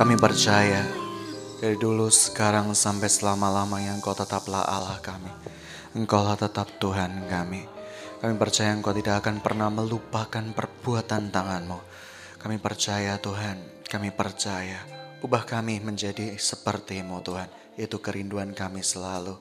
Kami 0.00 0.16
percaya 0.16 0.80
dari 1.60 1.76
dulu, 1.76 2.08
sekarang, 2.08 2.72
sampai 2.72 3.12
selama-lamanya 3.12 4.00
Engkau 4.00 4.16
tetaplah 4.16 4.64
Allah 4.64 4.96
kami. 5.04 5.28
Engkaulah 5.92 6.40
tetap 6.40 6.72
Tuhan 6.80 7.28
kami. 7.28 7.68
Kami 8.16 8.32
percaya 8.40 8.72
Engkau 8.72 8.96
tidak 8.96 9.20
akan 9.20 9.44
pernah 9.44 9.68
melupakan 9.68 10.40
perbuatan 10.40 11.28
tanganmu. 11.28 11.76
Kami 12.40 12.56
percaya 12.56 13.20
Tuhan, 13.20 13.84
kami 13.92 14.08
percaya. 14.16 14.80
Ubah 15.20 15.44
kami 15.44 15.84
menjadi 15.84 16.32
sepertimu 16.32 17.20
Tuhan. 17.20 17.52
Itu 17.76 18.00
kerinduan 18.00 18.56
kami 18.56 18.80
selalu. 18.80 19.36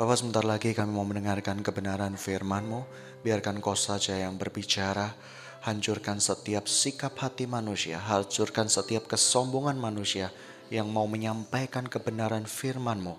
Bapak 0.00 0.16
sebentar 0.16 0.48
lagi 0.48 0.72
kami 0.72 0.96
mau 0.96 1.04
mendengarkan 1.04 1.60
kebenaran 1.60 2.16
firman-Mu. 2.16 2.88
Biarkan 3.20 3.60
kau 3.60 3.76
saja 3.76 4.16
yang 4.16 4.40
berbicara. 4.40 5.12
Hancurkan 5.60 6.24
setiap 6.24 6.64
sikap 6.64 7.20
hati 7.20 7.44
manusia. 7.44 8.00
Hancurkan 8.00 8.72
setiap 8.72 9.04
kesombongan 9.04 9.76
manusia 9.76 10.32
yang 10.72 10.88
mau 10.88 11.04
menyampaikan 11.04 11.84
kebenaran 11.84 12.48
firman-Mu 12.48 13.18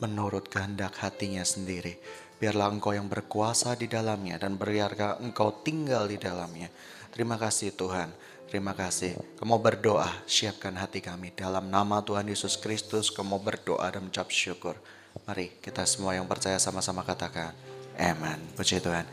menurut 0.00 0.48
kehendak 0.48 0.98
hatinya 0.98 1.44
sendiri. 1.44 2.00
Biarlah 2.40 2.72
engkau 2.72 2.96
yang 2.96 3.06
berkuasa 3.06 3.76
di 3.76 3.84
dalamnya 3.84 4.40
dan 4.40 4.56
biarkah 4.56 5.20
engkau 5.20 5.60
tinggal 5.60 6.08
di 6.08 6.16
dalamnya. 6.16 6.72
Terima 7.12 7.36
kasih 7.36 7.76
Tuhan. 7.76 8.08
Terima 8.48 8.74
kasih. 8.74 9.14
Kamu 9.38 9.62
berdoa, 9.62 10.10
siapkan 10.26 10.74
hati 10.74 10.98
kami. 10.98 11.30
Dalam 11.36 11.70
nama 11.70 12.02
Tuhan 12.02 12.26
Yesus 12.26 12.58
Kristus, 12.58 13.14
kamu 13.14 13.38
berdoa 13.38 13.86
dan 13.86 14.02
mengucap 14.02 14.26
syukur. 14.26 14.74
Mari 15.22 15.54
kita 15.62 15.86
semua 15.86 16.18
yang 16.18 16.26
percaya 16.26 16.58
sama-sama 16.58 17.06
katakan. 17.06 17.54
Amen. 17.94 18.42
Puji 18.58 18.82
Tuhan. 18.82 19.06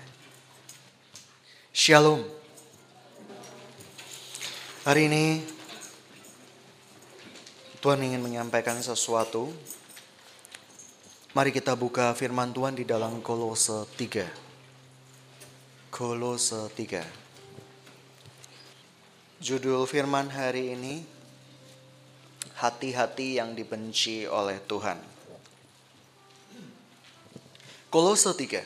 Shalom. 1.69 2.46
Hari 4.87 5.11
ini 5.11 5.43
Tuhan 7.83 7.99
ingin 8.07 8.23
menyampaikan 8.23 8.79
sesuatu. 8.79 9.51
Mari 11.35 11.51
kita 11.51 11.75
buka 11.75 12.15
firman 12.15 12.55
Tuhan 12.55 12.71
di 12.71 12.87
dalam 12.87 13.19
Kolose 13.19 13.83
3. 13.99 15.91
Kolose 15.91 16.71
3. 16.71 17.03
Judul 19.43 19.83
firman 19.91 20.31
hari 20.31 20.71
ini 20.79 21.03
Hati-hati 22.55 23.43
yang 23.43 23.59
dibenci 23.59 24.23
oleh 24.23 24.63
Tuhan. 24.71 25.03
Kolose 27.91 28.31
3. 28.31 28.63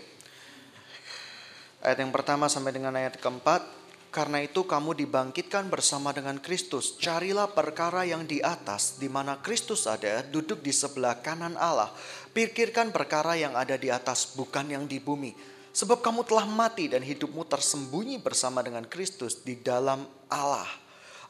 Ayat 1.82 1.98
yang 1.98 2.14
pertama 2.14 2.46
sampai 2.46 2.78
dengan 2.78 2.94
ayat 2.94 3.18
keempat. 3.18 3.81
Karena 4.12 4.44
itu 4.44 4.68
kamu 4.68 4.92
dibangkitkan 4.92 5.72
bersama 5.72 6.12
dengan 6.12 6.36
Kristus. 6.44 7.00
Carilah 7.00 7.48
perkara 7.48 8.04
yang 8.04 8.28
di 8.28 8.44
atas, 8.44 9.00
di 9.00 9.08
mana 9.08 9.40
Kristus 9.40 9.88
ada, 9.88 10.20
duduk 10.20 10.60
di 10.60 10.76
sebelah 10.76 11.24
kanan 11.24 11.56
Allah. 11.56 11.88
Pikirkan 12.36 12.92
perkara 12.92 13.40
yang 13.40 13.56
ada 13.56 13.80
di 13.80 13.88
atas, 13.88 14.36
bukan 14.36 14.68
yang 14.68 14.84
di 14.84 15.00
bumi. 15.00 15.32
Sebab 15.72 16.04
kamu 16.04 16.28
telah 16.28 16.44
mati 16.44 16.92
dan 16.92 17.00
hidupmu 17.00 17.48
tersembunyi 17.48 18.20
bersama 18.20 18.60
dengan 18.60 18.84
Kristus 18.84 19.40
di 19.40 19.56
dalam 19.56 20.04
Allah. 20.28 20.68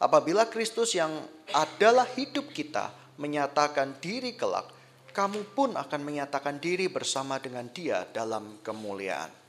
Apabila 0.01 0.49
Kristus 0.49 0.97
yang 0.97 1.13
adalah 1.53 2.09
hidup 2.17 2.49
kita 2.49 2.89
menyatakan 3.21 4.01
diri 4.01 4.33
kelak, 4.33 4.73
kamu 5.13 5.53
pun 5.53 5.77
akan 5.77 6.01
menyatakan 6.01 6.57
diri 6.57 6.89
bersama 6.89 7.37
dengan 7.37 7.69
dia 7.69 8.09
dalam 8.09 8.57
kemuliaan. 8.65 9.40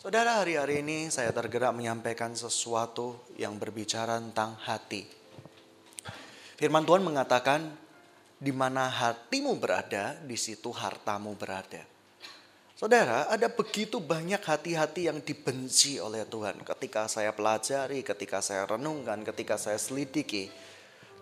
Saudara, 0.00 0.40
hari-hari 0.40 0.80
ini 0.80 1.12
saya 1.12 1.28
tergerak 1.28 1.76
menyampaikan 1.76 2.32
sesuatu 2.32 3.20
yang 3.36 3.60
berbicara 3.60 4.16
tentang 4.16 4.56
hati. 4.56 5.04
Firman 6.56 6.88
Tuhan 6.88 7.04
mengatakan, 7.04 7.68
di 8.40 8.48
mana 8.48 8.88
hatimu 8.88 9.60
berada, 9.60 10.16
di 10.24 10.40
situ 10.40 10.72
hartamu 10.72 11.36
berada. 11.36 11.84
Saudara, 12.72 13.28
ada 13.28 13.52
begitu 13.52 14.00
banyak 14.00 14.40
hati-hati 14.40 15.12
yang 15.12 15.20
dibenci 15.20 16.00
oleh 16.00 16.24
Tuhan. 16.24 16.64
Ketika 16.64 17.04
saya 17.04 17.36
pelajari, 17.36 18.00
ketika 18.00 18.40
saya 18.40 18.64
renungkan, 18.64 19.20
ketika 19.20 19.60
saya 19.60 19.76
selidiki, 19.76 20.48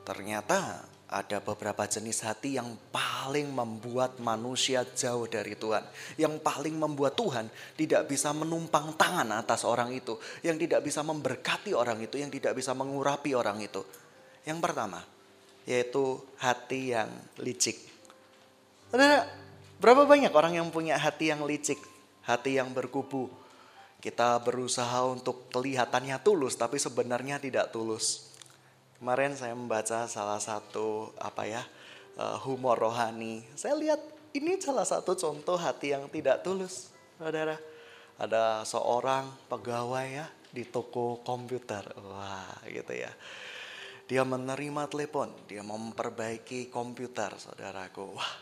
ternyata 0.07 0.87
ada 1.09 1.41
beberapa 1.41 1.89
jenis 1.89 2.21
hati 2.21 2.61
yang 2.61 2.77
paling 2.93 3.49
membuat 3.49 4.21
manusia 4.21 4.85
jauh 4.85 5.25
dari 5.25 5.57
Tuhan. 5.57 5.81
Yang 6.21 6.45
paling 6.45 6.77
membuat 6.77 7.17
Tuhan 7.17 7.49
tidak 7.81 8.13
bisa 8.13 8.37
menumpang 8.37 8.93
tangan 8.93 9.33
atas 9.33 9.65
orang 9.65 9.97
itu. 9.97 10.21
Yang 10.45 10.69
tidak 10.69 10.81
bisa 10.85 11.01
memberkati 11.01 11.73
orang 11.73 12.05
itu. 12.05 12.21
Yang 12.21 12.41
tidak 12.41 12.61
bisa 12.61 12.77
mengurapi 12.77 13.33
orang 13.33 13.57
itu. 13.65 13.81
Yang 14.45 14.59
pertama, 14.61 15.01
yaitu 15.65 16.21
hati 16.45 16.93
yang 16.93 17.09
licik. 17.41 17.81
Saudara, 18.93 19.25
berapa 19.81 20.05
banyak 20.05 20.33
orang 20.37 20.61
yang 20.61 20.69
punya 20.69 21.01
hati 21.01 21.33
yang 21.33 21.41
licik? 21.49 21.81
Hati 22.29 22.61
yang 22.61 22.77
berkubu. 22.77 23.33
Kita 24.05 24.37
berusaha 24.45 25.09
untuk 25.09 25.49
kelihatannya 25.49 26.21
tulus, 26.21 26.61
tapi 26.61 26.77
sebenarnya 26.77 27.41
tidak 27.41 27.73
tulus 27.73 28.28
Kemarin 28.99 29.39
saya 29.39 29.55
membaca 29.55 30.11
salah 30.11 30.43
satu 30.43 31.15
apa 31.23 31.47
ya 31.47 31.63
uh, 32.19 32.35
humor 32.43 32.75
rohani. 32.75 33.47
Saya 33.55 33.79
lihat 33.79 34.03
ini 34.35 34.59
salah 34.59 34.83
satu 34.83 35.15
contoh 35.15 35.55
hati 35.55 35.95
yang 35.95 36.11
tidak 36.11 36.43
tulus, 36.43 36.91
saudara. 37.15 37.55
Ada 38.19 38.67
seorang 38.67 39.31
pegawai 39.47 40.07
ya 40.11 40.27
di 40.51 40.67
toko 40.67 41.23
komputer, 41.23 41.87
wah 42.03 42.59
gitu 42.67 42.91
ya. 42.91 43.15
Dia 44.11 44.27
menerima 44.27 44.91
telepon, 44.91 45.31
dia 45.47 45.63
memperbaiki 45.63 46.67
komputer, 46.67 47.39
saudaraku. 47.39 48.19
Wah, 48.19 48.33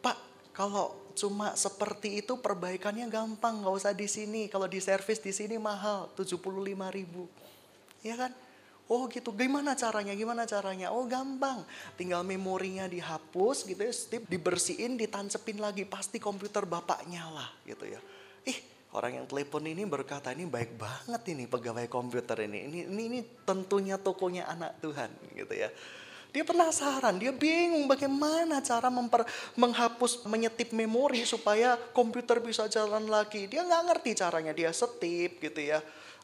Pak, 0.00 0.16
kalau 0.56 1.12
cuma 1.12 1.52
seperti 1.60 2.24
itu 2.24 2.40
perbaikannya 2.40 3.04
gampang, 3.12 3.60
nggak 3.60 3.74
usah 3.76 3.92
di 3.92 4.08
sini. 4.08 4.48
Kalau 4.48 4.64
di 4.64 4.80
servis 4.80 5.20
di 5.20 5.34
sini 5.34 5.60
mahal, 5.60 6.08
75 6.16 6.40
ribu. 6.88 7.28
Ya 8.00 8.16
kan? 8.16 8.32
Oh 8.90 9.06
gitu, 9.06 9.30
gimana 9.30 9.78
caranya? 9.78 10.10
Gimana 10.18 10.42
caranya? 10.50 10.90
Oh 10.90 11.06
gampang, 11.06 11.62
tinggal 11.94 12.26
memorinya 12.26 12.90
dihapus 12.90 13.62
gitu 13.62 13.86
ya, 13.86 13.94
stip 13.94 14.26
dibersihin, 14.26 14.98
ditancepin 14.98 15.62
lagi, 15.62 15.86
pasti 15.86 16.18
komputer 16.18 16.66
bapak 16.66 17.06
nyala 17.06 17.54
gitu 17.62 17.86
ya. 17.86 18.02
Ih, 18.50 18.58
orang 18.90 19.22
yang 19.22 19.26
telepon 19.30 19.62
ini 19.62 19.86
berkata 19.86 20.34
ini 20.34 20.42
baik 20.50 20.74
banget 20.74 21.22
ini 21.30 21.46
pegawai 21.46 21.86
komputer 21.86 22.50
ini. 22.50 22.66
Ini 22.66 22.78
ini, 22.90 23.02
ini 23.14 23.20
tentunya 23.46 23.94
tokonya 23.94 24.50
anak 24.50 24.82
Tuhan 24.82 25.38
gitu 25.38 25.54
ya. 25.54 25.70
Dia 26.34 26.42
penasaran, 26.42 27.14
dia 27.22 27.30
bingung 27.30 27.86
bagaimana 27.86 28.58
cara 28.58 28.90
memper, 28.90 29.22
menghapus, 29.54 30.26
menyetip 30.26 30.74
memori 30.74 31.22
supaya 31.22 31.78
komputer 31.94 32.42
bisa 32.42 32.66
jalan 32.66 33.06
lagi. 33.06 33.46
Dia 33.46 33.62
nggak 33.62 33.82
ngerti 33.86 34.18
caranya, 34.18 34.50
dia 34.50 34.74
setip 34.74 35.38
gitu 35.38 35.62
ya 35.62 35.78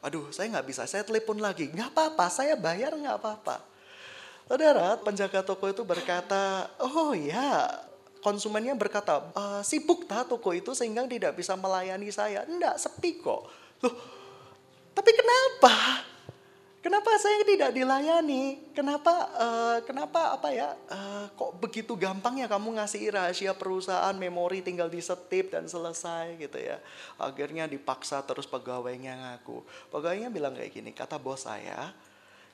aduh 0.06 0.30
saya 0.30 0.46
nggak 0.54 0.66
bisa, 0.70 0.86
saya 0.86 1.02
telepon 1.02 1.42
lagi. 1.42 1.66
Nggak 1.66 1.90
apa-apa, 1.90 2.30
saya 2.30 2.54
bayar 2.54 2.94
nggak 2.94 3.18
apa-apa. 3.18 3.58
Saudara, 4.46 4.94
penjaga 5.02 5.42
toko 5.42 5.66
itu 5.66 5.82
berkata, 5.82 6.70
oh 6.78 7.10
ya, 7.18 7.66
konsumennya 8.22 8.78
berkata, 8.78 9.18
e, 9.34 9.42
sibuk 9.66 10.06
tak 10.06 10.30
toko 10.30 10.54
itu 10.54 10.70
sehingga 10.70 11.02
tidak 11.10 11.34
bisa 11.34 11.58
melayani 11.58 12.14
saya. 12.14 12.46
Enggak, 12.46 12.78
sepi 12.78 13.18
kok. 13.18 13.50
Loh, 13.82 13.94
tapi 14.94 15.10
kenapa? 15.10 15.74
Kenapa 16.86 17.18
saya 17.18 17.42
tidak 17.42 17.74
dilayani? 17.74 18.70
Kenapa 18.70 19.10
uh, 19.34 19.82
kenapa 19.82 20.38
apa 20.38 20.54
ya? 20.54 20.70
Uh, 20.86 21.26
kok 21.34 21.58
begitu 21.58 21.98
gampangnya 21.98 22.46
kamu 22.46 22.78
ngasih 22.78 23.10
rahasia 23.10 23.58
perusahaan, 23.58 24.14
memori 24.14 24.62
tinggal 24.62 24.86
disetip 24.86 25.50
dan 25.50 25.66
selesai 25.66 26.38
gitu 26.38 26.54
ya. 26.54 26.78
Akhirnya 27.18 27.66
dipaksa 27.66 28.22
terus 28.22 28.46
pegawainya 28.46 29.18
ngaku. 29.18 29.66
Pegawainya 29.90 30.30
bilang 30.30 30.54
kayak 30.54 30.78
gini, 30.78 30.94
kata 30.94 31.18
bos 31.18 31.50
saya, 31.50 31.90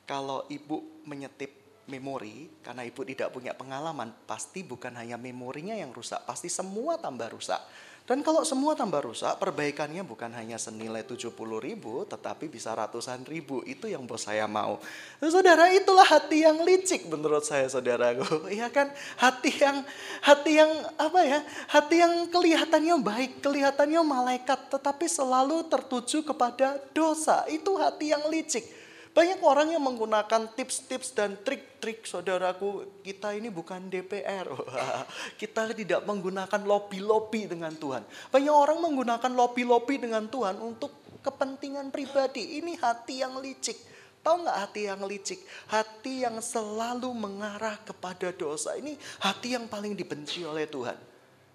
kalau 0.08 0.48
ibu 0.48 0.80
menyetip 1.04 1.52
memori 1.92 2.48
karena 2.64 2.88
ibu 2.88 3.04
tidak 3.04 3.36
punya 3.36 3.52
pengalaman, 3.52 4.16
pasti 4.24 4.64
bukan 4.64 4.96
hanya 4.96 5.20
memorinya 5.20 5.76
yang 5.76 5.92
rusak, 5.92 6.24
pasti 6.24 6.48
semua 6.48 6.96
tambah 6.96 7.28
rusak. 7.36 7.60
Dan 8.02 8.18
kalau 8.26 8.42
semua 8.42 8.74
tambah 8.74 8.98
rusak, 8.98 9.38
perbaikannya 9.38 10.02
bukan 10.02 10.34
hanya 10.34 10.58
senilai 10.58 11.06
70 11.06 11.30
ribu, 11.62 12.02
tetapi 12.02 12.50
bisa 12.50 12.74
ratusan 12.74 13.22
ribu. 13.22 13.62
Itu 13.62 13.86
yang 13.86 14.02
bos 14.10 14.26
saya 14.26 14.50
mau. 14.50 14.82
Saudara, 15.22 15.70
itulah 15.70 16.02
hati 16.02 16.42
yang 16.42 16.66
licik 16.66 17.06
menurut 17.06 17.46
saya, 17.46 17.70
saudaraku. 17.70 18.26
Iya 18.52 18.74
kan? 18.74 18.90
Hati 19.22 19.54
yang, 19.54 19.86
hati 20.18 20.52
yang 20.58 20.72
apa 20.98 21.20
ya? 21.22 21.40
Hati 21.70 21.96
yang 22.02 22.26
kelihatannya 22.26 22.96
baik, 22.98 23.32
kelihatannya 23.38 24.02
malaikat, 24.02 24.66
tetapi 24.66 25.06
selalu 25.06 25.62
tertuju 25.70 26.26
kepada 26.26 26.82
dosa. 26.90 27.46
Itu 27.46 27.78
hati 27.78 28.10
yang 28.10 28.26
licik. 28.26 28.81
Banyak 29.12 29.44
orang 29.44 29.68
yang 29.76 29.84
menggunakan 29.84 30.56
tips-tips 30.56 31.12
dan 31.12 31.36
trik-trik 31.44 32.08
saudaraku. 32.08 32.88
Kita 33.04 33.36
ini 33.36 33.52
bukan 33.52 33.92
DPR. 33.92 34.48
Kita 35.40 35.68
tidak 35.76 36.08
menggunakan 36.08 36.64
lobby-lobby 36.64 37.44
dengan 37.44 37.76
Tuhan. 37.76 38.08
Banyak 38.32 38.54
orang 38.56 38.80
menggunakan 38.80 39.32
lobby-lobby 39.36 40.00
dengan 40.00 40.24
Tuhan 40.32 40.56
untuk 40.64 40.96
kepentingan 41.20 41.92
pribadi. 41.92 42.56
Ini 42.64 42.80
hati 42.80 43.20
yang 43.20 43.36
licik. 43.36 43.76
Tahu 44.24 44.48
nggak 44.48 44.58
hati 44.64 44.80
yang 44.88 45.04
licik? 45.04 45.44
Hati 45.68 46.24
yang 46.24 46.40
selalu 46.40 47.12
mengarah 47.12 47.76
kepada 47.84 48.32
dosa. 48.32 48.80
Ini 48.80 48.96
hati 49.20 49.60
yang 49.60 49.68
paling 49.68 49.92
dibenci 49.92 50.40
oleh 50.40 50.64
Tuhan. 50.64 50.96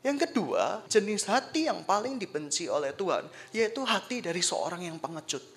Yang 0.05 0.29
kedua, 0.29 0.85
jenis 0.85 1.25
hati 1.25 1.65
yang 1.65 1.81
paling 1.81 2.21
dibenci 2.21 2.69
oleh 2.69 2.93
Tuhan, 2.93 3.25
yaitu 3.49 3.81
hati 3.81 4.21
dari 4.21 4.45
seorang 4.45 4.85
yang 4.85 5.01
pengecut. 5.01 5.56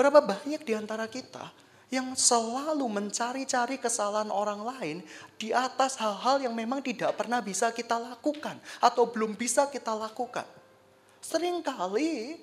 Berapa 0.00 0.24
banyak 0.24 0.64
di 0.64 0.72
antara 0.72 1.04
kita 1.04 1.52
yang 1.92 2.16
selalu 2.16 2.88
mencari-cari 2.88 3.76
kesalahan 3.76 4.32
orang 4.32 4.64
lain 4.64 4.96
di 5.36 5.52
atas 5.52 6.00
hal-hal 6.00 6.40
yang 6.40 6.56
memang 6.56 6.80
tidak 6.80 7.20
pernah 7.20 7.44
bisa 7.44 7.68
kita 7.68 8.00
lakukan 8.00 8.56
atau 8.80 9.04
belum 9.04 9.36
bisa 9.36 9.68
kita 9.68 9.92
lakukan. 9.92 10.48
Seringkali 11.20 12.40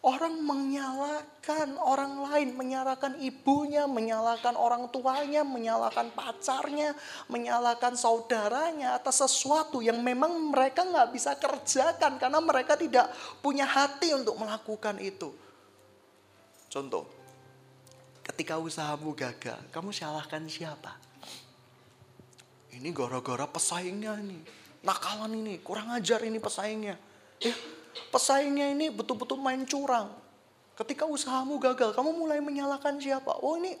Orang 0.00 0.40
menyalahkan 0.48 1.76
orang 1.76 2.24
lain, 2.24 2.56
menyalahkan 2.56 3.20
ibunya, 3.20 3.84
menyalahkan 3.84 4.56
orang 4.56 4.88
tuanya, 4.88 5.44
menyalahkan 5.44 6.08
pacarnya, 6.16 6.96
menyalahkan 7.28 8.00
saudaranya 8.00 8.96
atas 8.96 9.20
sesuatu 9.20 9.84
yang 9.84 10.00
memang 10.00 10.32
mereka 10.48 10.88
nggak 10.88 11.12
bisa 11.12 11.36
kerjakan 11.36 12.16
karena 12.16 12.40
mereka 12.40 12.80
tidak 12.80 13.12
punya 13.44 13.68
hati 13.68 14.16
untuk 14.16 14.40
melakukan 14.40 14.96
itu. 15.04 15.36
Contoh, 16.70 17.02
ketika 18.22 18.54
usahamu 18.54 19.10
gagal, 19.10 19.58
kamu 19.74 19.90
salahkan 19.90 20.46
siapa? 20.46 20.94
Ini 22.70 22.94
gara-gara 22.94 23.42
pesaingnya 23.50 24.14
ini, 24.22 24.38
nakalan 24.86 25.34
ini, 25.34 25.58
kurang 25.66 25.90
ajar 25.90 26.22
ini 26.22 26.38
pesaingnya. 26.38 26.94
Eh, 27.42 27.56
pesaingnya 28.14 28.70
ini 28.70 28.86
betul-betul 28.94 29.42
main 29.42 29.66
curang. 29.66 30.14
Ketika 30.78 31.10
usahamu 31.10 31.58
gagal, 31.58 31.90
kamu 31.90 32.14
mulai 32.14 32.38
menyalahkan 32.38 33.02
siapa? 33.02 33.42
Oh 33.42 33.58
ini 33.58 33.74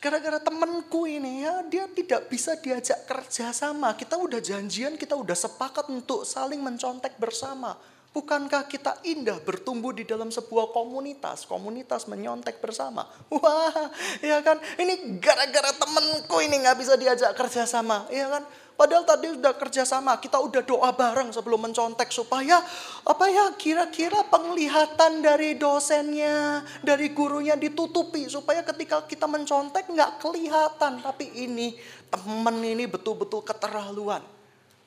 gara-gara 0.00 0.40
temanku 0.40 1.04
ini 1.04 1.44
ya, 1.44 1.60
dia 1.68 1.84
tidak 1.92 2.32
bisa 2.32 2.56
diajak 2.56 3.04
kerja 3.04 3.52
sama. 3.52 3.92
Kita 3.92 4.16
udah 4.16 4.40
janjian, 4.40 4.96
kita 4.96 5.12
udah 5.12 5.36
sepakat 5.36 5.92
untuk 5.92 6.24
saling 6.24 6.64
mencontek 6.64 7.20
bersama. 7.20 7.76
Bukankah 8.14 8.70
kita 8.70 9.02
indah 9.02 9.42
bertumbuh 9.42 9.90
di 9.90 10.06
dalam 10.06 10.30
sebuah 10.30 10.70
komunitas, 10.70 11.50
komunitas 11.50 12.06
menyontek 12.06 12.62
bersama? 12.62 13.10
Wah, 13.34 13.90
ya 14.22 14.38
kan? 14.38 14.62
Ini 14.78 15.18
gara-gara 15.18 15.74
temenku 15.74 16.38
ini 16.38 16.62
nggak 16.62 16.78
bisa 16.78 16.94
diajak 16.94 17.34
kerja 17.34 17.66
sama, 17.66 18.06
ya 18.14 18.30
kan? 18.30 18.46
Padahal 18.78 19.02
tadi 19.02 19.34
sudah 19.34 19.58
kerjasama, 19.58 20.18
kita 20.22 20.38
udah 20.38 20.62
doa 20.62 20.94
bareng 20.94 21.34
sebelum 21.34 21.66
mencontek 21.66 22.14
supaya 22.14 22.62
apa 23.02 23.26
ya 23.30 23.50
kira-kira 23.58 24.22
penglihatan 24.30 25.18
dari 25.18 25.58
dosennya, 25.58 26.62
dari 26.86 27.10
gurunya 27.10 27.58
ditutupi 27.58 28.30
supaya 28.30 28.62
ketika 28.62 29.06
kita 29.10 29.26
mencontek 29.26 29.90
nggak 29.90 30.22
kelihatan. 30.22 31.02
Tapi 31.02 31.34
ini 31.34 31.74
temen 32.14 32.62
ini 32.62 32.86
betul-betul 32.86 33.42
keterlaluan. 33.42 34.22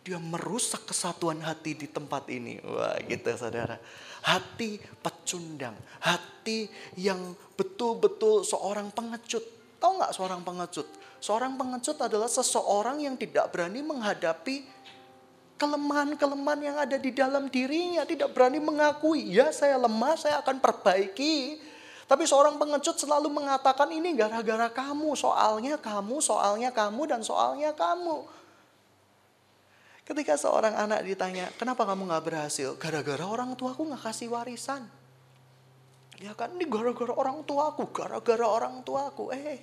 Dia 0.07 0.24
merusak 0.24 0.88
kesatuan 0.88 1.44
hati 1.44 1.75
di 1.75 1.92
tempat 1.92 2.31
ini. 2.31 2.63
Wah 2.63 2.95
gitu 3.04 3.27
saudara. 3.36 3.75
Hati 4.24 4.80
pecundang. 5.04 5.75
Hati 6.00 6.71
yang 6.95 7.36
betul-betul 7.59 8.48
seorang 8.48 8.88
pengecut. 8.95 9.44
Tahu 9.83 10.00
nggak 10.00 10.15
seorang 10.15 10.48
pengecut? 10.48 10.88
Seorang 11.19 11.59
pengecut 11.59 12.00
adalah 12.00 12.31
seseorang 12.31 13.04
yang 13.04 13.19
tidak 13.19 13.51
berani 13.51 13.83
menghadapi 13.83 14.63
kelemahan-kelemahan 15.59 16.62
yang 16.63 16.77
ada 16.80 16.95
di 16.95 17.12
dalam 17.12 17.51
dirinya. 17.51 18.07
Tidak 18.07 18.31
berani 18.31 18.63
mengakui, 18.63 19.27
ya 19.27 19.51
saya 19.51 19.75
lemah, 19.75 20.15
saya 20.15 20.39
akan 20.39 20.63
perbaiki. 20.63 21.59
Tapi 22.07 22.24
seorang 22.24 22.56
pengecut 22.56 22.95
selalu 22.95 23.27
mengatakan 23.27 23.92
ini 23.92 24.15
gara-gara 24.15 24.71
kamu, 24.71 25.19
soalnya 25.19 25.75
kamu, 25.75 26.24
soalnya 26.24 26.71
kamu, 26.71 27.01
dan 27.12 27.19
soalnya 27.19 27.75
kamu. 27.75 28.47
Ketika 30.07 30.39
seorang 30.39 30.71
anak 30.71 31.04
ditanya, 31.04 31.51
kenapa 31.59 31.83
kamu 31.83 32.07
gak 32.07 32.24
berhasil? 32.24 32.80
Gara-gara 32.80 33.27
orang 33.27 33.59
tuaku 33.59 33.92
gak 33.92 34.07
kasih 34.07 34.31
warisan. 34.31 34.88
Ya 36.24 36.31
kan, 36.31 36.56
ini 36.56 36.63
gara-gara 36.63 37.12
orang 37.12 37.44
tuaku, 37.44 37.92
gara-gara 37.92 38.48
orang 38.48 38.88
tuaku. 38.88 39.36
Eh, 39.36 39.59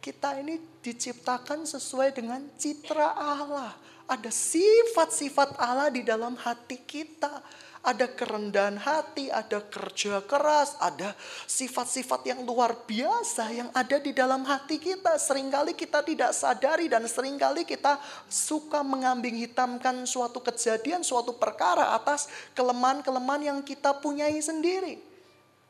kita 0.00 0.40
ini 0.40 0.56
diciptakan 0.80 1.68
sesuai 1.68 2.16
dengan 2.16 2.48
citra 2.56 3.12
Allah. 3.12 3.76
Ada 4.08 4.32
sifat-sifat 4.32 5.60
Allah 5.60 5.92
di 5.92 6.00
dalam 6.00 6.32
hati 6.40 6.80
kita. 6.80 7.44
Ada 7.86 8.10
kerendahan 8.10 8.82
hati, 8.82 9.30
ada 9.30 9.62
kerja 9.62 10.18
keras, 10.26 10.74
ada 10.82 11.14
sifat-sifat 11.46 12.26
yang 12.26 12.42
luar 12.42 12.74
biasa 12.82 13.46
yang 13.54 13.70
ada 13.70 14.02
di 14.02 14.10
dalam 14.10 14.42
hati 14.42 14.82
kita. 14.82 15.14
Seringkali 15.14 15.70
kita 15.78 16.02
tidak 16.02 16.34
sadari 16.34 16.90
dan 16.90 17.06
sering 17.06 17.38
kali 17.38 17.62
kita 17.62 18.02
suka 18.26 18.82
mengambing 18.82 19.38
hitamkan 19.38 20.02
suatu 20.02 20.42
kejadian, 20.42 21.06
suatu 21.06 21.38
perkara 21.38 21.94
atas 21.94 22.26
kelemahan-kelemahan 22.58 23.54
yang 23.54 23.58
kita 23.62 23.94
punyai 24.02 24.42
sendiri. 24.42 24.98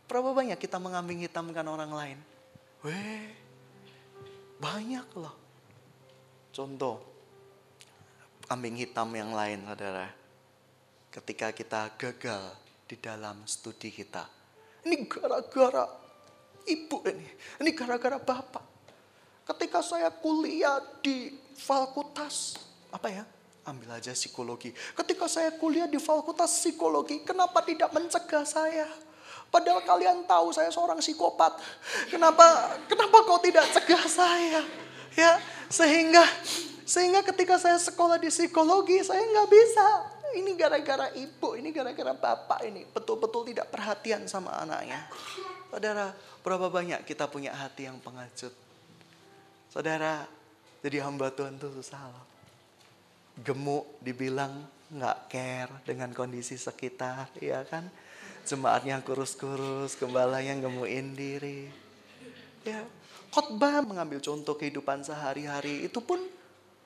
Berapa 0.08 0.32
banyak 0.32 0.56
kita 0.56 0.80
mengambing 0.80 1.20
hitamkan 1.28 1.68
orang 1.68 1.92
lain? 1.92 2.18
Weh, 2.80 3.28
banyak 4.56 5.04
loh. 5.20 5.36
Contoh, 6.56 6.96
kambing 8.48 8.80
hitam 8.80 9.12
yang 9.12 9.36
lain 9.36 9.60
saudara. 9.68 10.25
Ketika 11.16 11.48
kita 11.56 11.96
gagal 11.96 12.66
di 12.86 12.96
dalam 13.00 13.42
studi 13.48 13.90
kita. 13.90 14.22
Ini 14.86 15.08
gara-gara 15.10 15.88
ibu 16.68 17.02
ini. 17.08 17.26
Ini 17.64 17.70
gara-gara 17.74 18.20
bapak. 18.22 18.62
Ketika 19.46 19.82
saya 19.82 20.10
kuliah 20.10 20.78
di 21.02 21.34
fakultas, 21.58 22.58
apa 22.90 23.10
ya? 23.10 23.24
Ambil 23.66 23.98
aja 23.98 24.14
psikologi. 24.14 24.70
Ketika 24.94 25.26
saya 25.26 25.50
kuliah 25.58 25.90
di 25.90 25.98
fakultas 25.98 26.62
psikologi, 26.62 27.26
kenapa 27.26 27.66
tidak 27.66 27.90
mencegah 27.90 28.46
saya? 28.46 28.86
Padahal 29.50 29.82
kalian 29.82 30.26
tahu 30.26 30.54
saya 30.54 30.70
seorang 30.70 30.98
psikopat. 31.02 31.58
Kenapa 32.10 32.78
kenapa 32.86 33.26
kau 33.26 33.38
tidak 33.42 33.66
cegah 33.74 34.04
saya? 34.06 34.62
Ya, 35.14 35.38
sehingga 35.70 36.22
sehingga 36.87 37.23
ketika 37.26 37.58
saya 37.58 37.78
sekolah 37.78 38.18
di 38.23 38.30
psikologi 38.30 39.02
saya 39.02 39.23
nggak 39.23 39.50
bisa. 39.50 39.88
Ini 40.37 40.52
gara-gara 40.52 41.09
ibu, 41.16 41.57
ini 41.57 41.73
gara-gara 41.73 42.12
bapak 42.12 42.61
ini 42.69 42.85
betul-betul 42.85 43.49
tidak 43.49 43.73
perhatian 43.73 44.28
sama 44.28 44.52
anaknya. 44.61 45.09
Saudara, 45.73 46.12
berapa 46.45 46.69
banyak 46.69 47.09
kita 47.09 47.25
punya 47.26 47.57
hati 47.57 47.88
yang 47.88 47.97
pengecut? 48.05 48.52
Saudara, 49.73 50.28
jadi 50.85 51.00
hamba 51.00 51.33
Tuhan 51.33 51.57
itu 51.57 51.73
susah 51.81 52.05
loh. 52.12 52.26
Gemuk 53.40 53.97
dibilang 54.05 54.69
nggak 54.93 55.19
care 55.33 55.73
dengan 55.88 56.12
kondisi 56.12 56.61
sekitar, 56.61 57.33
ya 57.40 57.64
kan? 57.64 57.88
jemaatnya 58.47 59.02
kurus-kurus, 59.02 59.99
gembalanya 59.99 60.55
ngemuin 60.62 61.19
diri. 61.19 61.66
Ya, 62.62 62.87
khotbah 63.35 63.83
mengambil 63.83 64.23
contoh 64.23 64.55
kehidupan 64.55 65.02
sehari-hari 65.02 65.90
itu 65.90 65.99
pun 65.99 66.23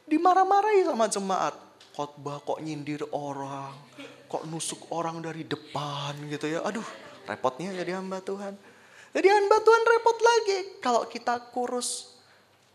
dimarah-marahi 0.08 0.88
sama 0.88 1.06
jemaat. 1.06 1.54
Khotbah 2.00 2.40
kok 2.40 2.64
nyindir 2.64 3.04
orang, 3.12 3.76
kok 4.24 4.48
nusuk 4.48 4.88
orang 4.88 5.20
dari 5.20 5.44
depan 5.44 6.16
gitu 6.32 6.48
ya. 6.48 6.64
Aduh, 6.64 6.86
repotnya 7.28 7.76
jadi 7.76 8.00
hamba 8.00 8.24
Tuhan. 8.24 8.56
Jadi 9.12 9.28
hamba 9.28 9.60
Tuhan 9.60 9.82
repot 9.84 10.16
lagi 10.16 10.58
kalau 10.80 11.04
kita 11.04 11.52
kurus. 11.52 12.16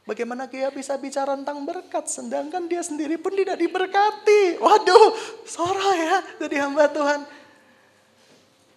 Bagaimana 0.05 0.45
dia 0.45 0.69
bisa 0.69 0.93
bicara 1.01 1.33
tentang 1.33 1.65
berkat 1.65 2.05
sedangkan 2.05 2.69
dia 2.69 2.85
sendiri 2.85 3.17
pun 3.17 3.33
tidak 3.33 3.57
diberkati. 3.57 4.61
Waduh, 4.61 5.17
sora 5.49 5.89
ya 5.97 6.17
jadi 6.45 6.69
hamba 6.69 6.85
Tuhan. 6.93 7.25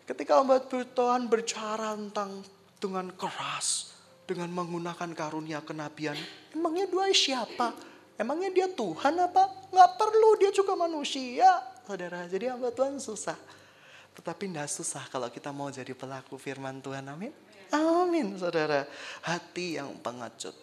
Ketika 0.08 0.40
hamba 0.40 0.64
Tuhan 0.64 1.28
berbicara 1.28 1.92
tentang 1.92 2.40
dengan 2.80 3.12
keras, 3.12 3.92
dengan 4.24 4.48
menggunakan 4.48 5.12
karunia 5.12 5.60
kenabian, 5.60 6.16
emangnya 6.56 6.88
dua 6.88 7.12
siapa? 7.12 7.76
Emangnya 8.18 8.50
dia 8.50 8.66
Tuhan 8.66 9.14
apa? 9.14 9.70
Nggak 9.70 9.90
perlu, 9.94 10.30
dia 10.42 10.50
juga 10.50 10.74
manusia. 10.74 11.46
Saudara, 11.86 12.26
jadi 12.26 12.50
hamba 12.50 12.74
Tuhan 12.74 12.98
susah. 12.98 13.38
Tetapi 14.18 14.50
tidak 14.50 14.66
susah 14.66 15.06
kalau 15.06 15.30
kita 15.30 15.54
mau 15.54 15.70
jadi 15.70 15.94
pelaku 15.94 16.34
firman 16.34 16.82
Tuhan, 16.82 17.06
amin. 17.06 17.30
Amin, 17.70 18.34
saudara. 18.34 18.90
Hati 19.22 19.78
yang 19.78 19.94
pengecut. 20.02 20.58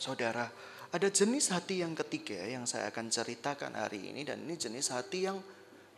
Saudara, 0.00 0.48
ada 0.88 1.08
jenis 1.12 1.52
hati 1.52 1.84
yang 1.84 1.92
ketiga 1.92 2.40
yang 2.40 2.64
saya 2.64 2.88
akan 2.88 3.12
ceritakan 3.12 3.76
hari 3.76 4.08
ini. 4.08 4.24
Dan 4.24 4.48
ini 4.48 4.56
jenis 4.56 4.88
hati 4.88 5.28
yang 5.28 5.36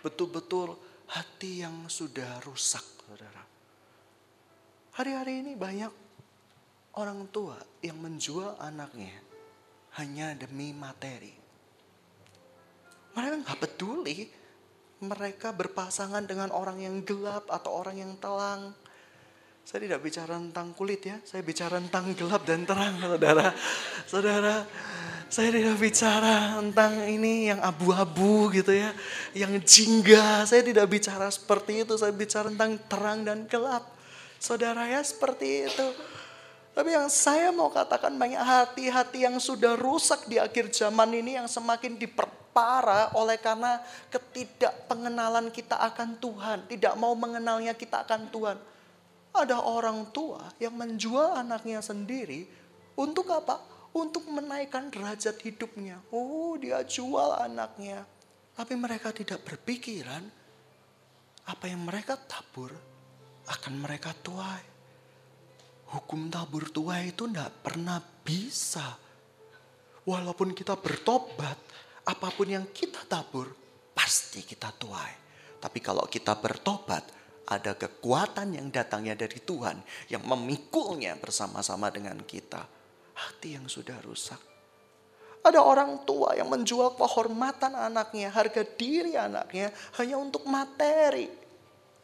betul-betul 0.02 0.74
hati 1.14 1.62
yang 1.62 1.86
sudah 1.86 2.42
rusak, 2.42 2.82
saudara. 3.06 3.46
Hari-hari 4.98 5.46
ini 5.46 5.54
banyak 5.54 5.92
orang 6.98 7.30
tua 7.30 7.54
yang 7.84 8.02
menjual 8.02 8.58
anaknya 8.58 9.25
hanya 10.00 10.36
demi 10.36 10.76
materi. 10.76 11.32
Mereka 13.16 13.34
nggak 13.42 13.60
peduli 13.60 14.46
mereka 15.04 15.52
berpasangan 15.52 16.24
dengan 16.24 16.48
orang 16.48 16.80
yang 16.80 17.04
gelap 17.04 17.44
atau 17.52 17.84
orang 17.84 18.00
yang 18.00 18.12
telang. 18.16 18.72
Saya 19.66 19.82
tidak 19.82 20.00
bicara 20.00 20.38
tentang 20.38 20.72
kulit 20.78 21.02
ya, 21.02 21.18
saya 21.26 21.42
bicara 21.42 21.82
tentang 21.82 22.14
gelap 22.14 22.46
dan 22.46 22.62
terang, 22.62 22.94
saudara. 23.02 23.46
Saudara, 24.06 24.56
saya 25.26 25.50
tidak 25.50 25.76
bicara 25.82 26.62
tentang 26.62 27.02
ini 27.10 27.50
yang 27.50 27.58
abu-abu 27.58 28.46
gitu 28.54 28.70
ya, 28.70 28.94
yang 29.34 29.58
jingga. 29.58 30.46
Saya 30.46 30.62
tidak 30.62 30.86
bicara 30.86 31.26
seperti 31.28 31.82
itu, 31.82 31.98
saya 31.98 32.14
bicara 32.14 32.46
tentang 32.46 32.78
terang 32.86 33.26
dan 33.26 33.44
gelap. 33.50 33.90
Saudara 34.38 34.86
ya 34.86 35.02
seperti 35.02 35.66
itu. 35.66 35.86
Tapi 36.76 36.92
yang 36.92 37.08
saya 37.08 37.48
mau 37.56 37.72
katakan 37.72 38.12
banyak 38.20 38.36
hati-hati 38.36 39.24
yang 39.24 39.40
sudah 39.40 39.80
rusak 39.80 40.28
di 40.28 40.36
akhir 40.36 40.68
zaman 40.68 41.08
ini 41.08 41.40
yang 41.40 41.48
semakin 41.48 41.96
diperparah 41.96 43.16
oleh 43.16 43.40
karena 43.40 43.80
ketidakpengenalan 44.12 45.48
kita 45.48 45.80
akan 45.80 46.20
Tuhan. 46.20 46.68
Tidak 46.68 46.92
mau 47.00 47.16
mengenalnya 47.16 47.72
kita 47.72 48.04
akan 48.04 48.28
Tuhan 48.28 48.56
ada 49.36 49.60
orang 49.60 50.08
tua 50.12 50.40
yang 50.56 50.72
menjual 50.76 51.36
anaknya 51.36 51.84
sendiri 51.84 52.48
untuk 52.96 53.28
apa? 53.32 53.60
Untuk 53.96 54.28
menaikkan 54.28 54.92
derajat 54.92 55.40
hidupnya. 55.40 55.96
Oh, 56.12 56.56
dia 56.60 56.84
jual 56.84 57.32
anaknya. 57.40 58.04
Tapi 58.52 58.76
mereka 58.76 59.12
tidak 59.12 59.40
berpikiran 59.44 60.20
apa 61.48 61.64
yang 61.64 61.80
mereka 61.80 62.16
tabur 62.16 62.72
akan 63.48 63.72
mereka 63.80 64.12
tuai. 64.20 64.75
Hukum 65.86 66.26
tabur 66.26 66.66
tuai 66.74 67.14
itu 67.14 67.30
tidak 67.30 67.62
pernah 67.62 68.02
bisa. 68.02 68.98
Walaupun 70.06 70.50
kita 70.50 70.74
bertobat, 70.74 71.58
apa 72.06 72.28
pun 72.34 72.46
yang 72.50 72.66
kita 72.74 73.06
tabur, 73.06 73.50
pasti 73.94 74.42
kita 74.42 74.74
tuai. 74.74 75.14
Tapi 75.62 75.78
kalau 75.78 76.06
kita 76.10 76.38
bertobat, 76.38 77.02
ada 77.46 77.78
kekuatan 77.78 78.58
yang 78.58 78.74
datangnya 78.74 79.14
dari 79.14 79.38
Tuhan 79.38 79.78
yang 80.10 80.26
memikulnya 80.26 81.14
bersama-sama 81.14 81.94
dengan 81.94 82.18
kita. 82.26 82.66
Hati 83.16 83.54
yang 83.54 83.70
sudah 83.70 83.96
rusak. 84.02 84.38
Ada 85.46 85.62
orang 85.62 86.02
tua 86.02 86.34
yang 86.34 86.50
menjual 86.50 86.98
kehormatan 86.98 87.78
anaknya, 87.78 88.34
harga 88.34 88.66
diri 88.66 89.14
anaknya 89.14 89.70
hanya 90.02 90.18
untuk 90.18 90.42
materi. 90.50 91.30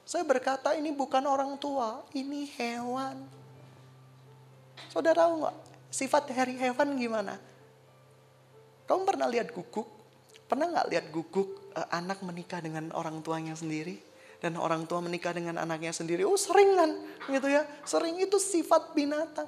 Saya 0.06 0.22
berkata 0.22 0.78
ini 0.78 0.94
bukan 0.94 1.26
orang 1.26 1.58
tua, 1.58 2.06
ini 2.14 2.46
hewan. 2.54 3.41
Saudara 4.90 5.28
tahu 5.28 5.46
nggak 5.46 5.56
sifat 5.92 6.22
dari 6.32 6.56
hewan 6.56 6.96
gimana? 6.96 7.36
Kamu 8.88 9.02
pernah 9.06 9.28
lihat 9.30 9.52
guguk? 9.54 9.86
Pernah 10.48 10.66
nggak 10.72 10.86
lihat 10.90 11.06
guguk 11.12 11.74
eh, 11.76 11.88
anak 11.94 12.24
menikah 12.24 12.58
dengan 12.58 12.90
orang 12.96 13.20
tuanya 13.20 13.54
sendiri? 13.54 14.12
dan 14.42 14.58
orang 14.58 14.90
tua 14.90 14.98
menikah 14.98 15.30
dengan 15.30 15.62
anaknya 15.62 15.94
sendiri. 15.94 16.26
Oh 16.26 16.34
sering 16.34 16.74
kan 16.74 16.90
gitu 17.30 17.46
ya. 17.46 17.62
Sering 17.86 18.18
itu 18.18 18.42
sifat 18.42 18.90
binatang. 18.90 19.46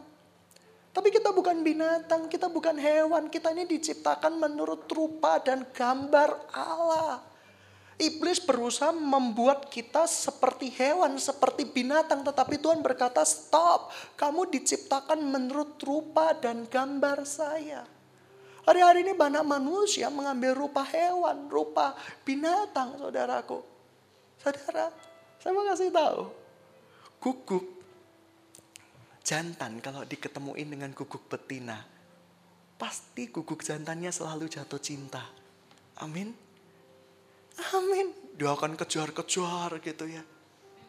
Tapi 0.94 1.10
kita 1.10 1.34
bukan 1.34 1.66
binatang, 1.66 2.30
kita 2.30 2.46
bukan 2.46 2.78
hewan. 2.78 3.26
Kita 3.26 3.50
ini 3.50 3.66
diciptakan 3.66 4.38
menurut 4.38 4.86
rupa 4.86 5.42
dan 5.42 5.66
gambar 5.74 6.54
Allah. 6.54 7.18
Iblis 7.94 8.42
berusaha 8.42 8.90
membuat 8.90 9.70
kita 9.70 10.10
seperti 10.10 10.66
hewan, 10.74 11.14
seperti 11.14 11.62
binatang. 11.62 12.26
Tetapi 12.26 12.58
Tuhan 12.58 12.82
berkata, 12.82 13.22
stop. 13.22 13.94
Kamu 14.18 14.50
diciptakan 14.50 15.22
menurut 15.22 15.78
rupa 15.82 16.34
dan 16.34 16.66
gambar 16.66 17.22
saya. 17.22 17.86
Hari-hari 18.64 19.04
ini 19.04 19.12
banyak 19.12 19.44
manusia 19.44 20.08
mengambil 20.08 20.56
rupa 20.56 20.82
hewan, 20.88 21.46
rupa 21.52 21.94
binatang, 22.24 22.96
saudaraku. 22.96 23.60
Saudara, 24.40 24.88
saya 25.38 25.52
mau 25.52 25.68
kasih 25.68 25.92
tahu. 25.92 26.22
Guguk 27.20 27.64
jantan 29.24 29.80
kalau 29.80 30.04
diketemuin 30.04 30.68
dengan 30.68 30.90
guguk 30.92 31.28
betina, 31.28 31.80
pasti 32.76 33.28
guguk 33.32 33.64
jantannya 33.64 34.12
selalu 34.12 34.48
jatuh 34.48 34.80
cinta. 34.80 35.24
Amin. 36.00 36.43
Amin. 37.74 38.10
Dia 38.34 38.50
akan 38.50 38.74
kejar-kejar 38.74 39.78
gitu 39.78 40.04
ya. 40.10 40.22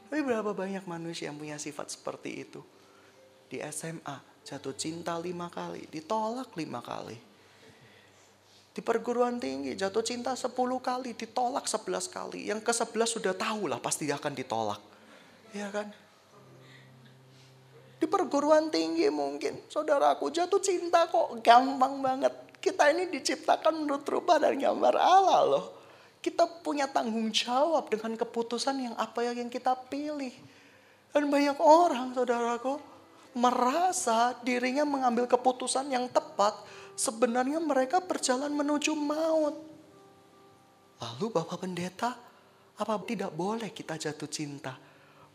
Tapi 0.10 0.22
berapa 0.22 0.54
banyak 0.54 0.86
manusia 0.90 1.30
yang 1.30 1.38
punya 1.38 1.58
sifat 1.62 1.94
seperti 1.94 2.46
itu? 2.46 2.62
Di 3.46 3.62
SMA 3.70 4.18
jatuh 4.46 4.74
cinta 4.78 5.18
lima 5.18 5.50
kali, 5.50 5.90
ditolak 5.90 6.54
lima 6.58 6.82
kali 6.82 7.36
di 8.76 8.84
perguruan 8.84 9.40
tinggi 9.40 9.72
jatuh 9.72 10.04
cinta 10.04 10.36
10 10.36 10.52
kali, 10.84 11.16
ditolak 11.16 11.64
11 11.64 12.12
kali. 12.12 12.52
Yang 12.52 12.68
ke-11 12.68 13.08
sudah 13.08 13.32
tahu 13.32 13.72
lah 13.72 13.80
pasti 13.80 14.04
akan 14.12 14.36
ditolak. 14.36 14.84
Ya 15.56 15.72
kan? 15.72 15.88
Di 17.96 18.04
perguruan 18.04 18.68
tinggi 18.68 19.08
mungkin, 19.08 19.64
saudaraku 19.72 20.28
jatuh 20.28 20.60
cinta 20.60 21.08
kok 21.08 21.40
gampang 21.40 22.04
banget. 22.04 22.36
Kita 22.60 22.92
ini 22.92 23.08
diciptakan 23.08 23.88
menurut 23.88 24.04
rupa 24.12 24.44
dan 24.44 24.60
gambar 24.60 25.00
Allah 25.00 25.42
loh. 25.48 25.66
Kita 26.26 26.50
punya 26.66 26.90
tanggung 26.90 27.30
jawab 27.30 27.86
dengan 27.94 28.18
keputusan 28.18 28.82
yang 28.82 28.96
apa 28.98 29.22
yang 29.30 29.46
kita 29.46 29.78
pilih. 29.86 30.34
Dan 31.14 31.30
banyak 31.30 31.62
orang, 31.62 32.18
saudaraku, 32.18 32.82
merasa 33.38 34.34
dirinya 34.42 34.82
mengambil 34.90 35.30
keputusan 35.30 35.86
yang 35.94 36.10
tepat 36.10 36.58
sebenarnya 36.98 37.62
mereka 37.62 38.02
berjalan 38.02 38.50
menuju 38.50 38.98
maut. 38.98 39.54
Lalu 40.98 41.26
Bapak 41.30 41.62
Pendeta, 41.62 42.18
apa 42.82 42.94
tidak 43.06 43.30
boleh 43.38 43.70
kita 43.70 43.94
jatuh 43.94 44.32
cinta? 44.32 44.74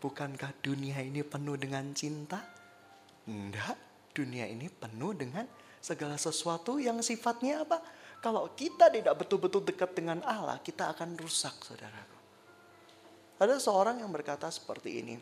Bukankah 0.00 0.58
dunia 0.58 0.98
ini 1.04 1.22
penuh 1.22 1.54
dengan 1.54 1.86
cinta? 1.94 2.42
Enggak, 3.30 3.78
dunia 4.10 4.48
ini 4.50 4.66
penuh 4.66 5.14
dengan 5.14 5.46
segala 5.78 6.18
sesuatu 6.18 6.82
yang 6.82 6.98
sifatnya 7.04 7.62
apa? 7.62 7.78
Kalau 8.20 8.52
kita 8.52 8.92
tidak 8.92 9.16
betul-betul 9.16 9.64
dekat 9.64 9.96
dengan 9.96 10.20
Allah, 10.28 10.60
kita 10.60 10.92
akan 10.92 11.16
rusak, 11.16 11.56
saudaraku. 11.64 12.20
Ada 13.40 13.56
seorang 13.56 14.04
yang 14.04 14.12
berkata 14.12 14.52
seperti 14.52 15.00
ini, 15.00 15.16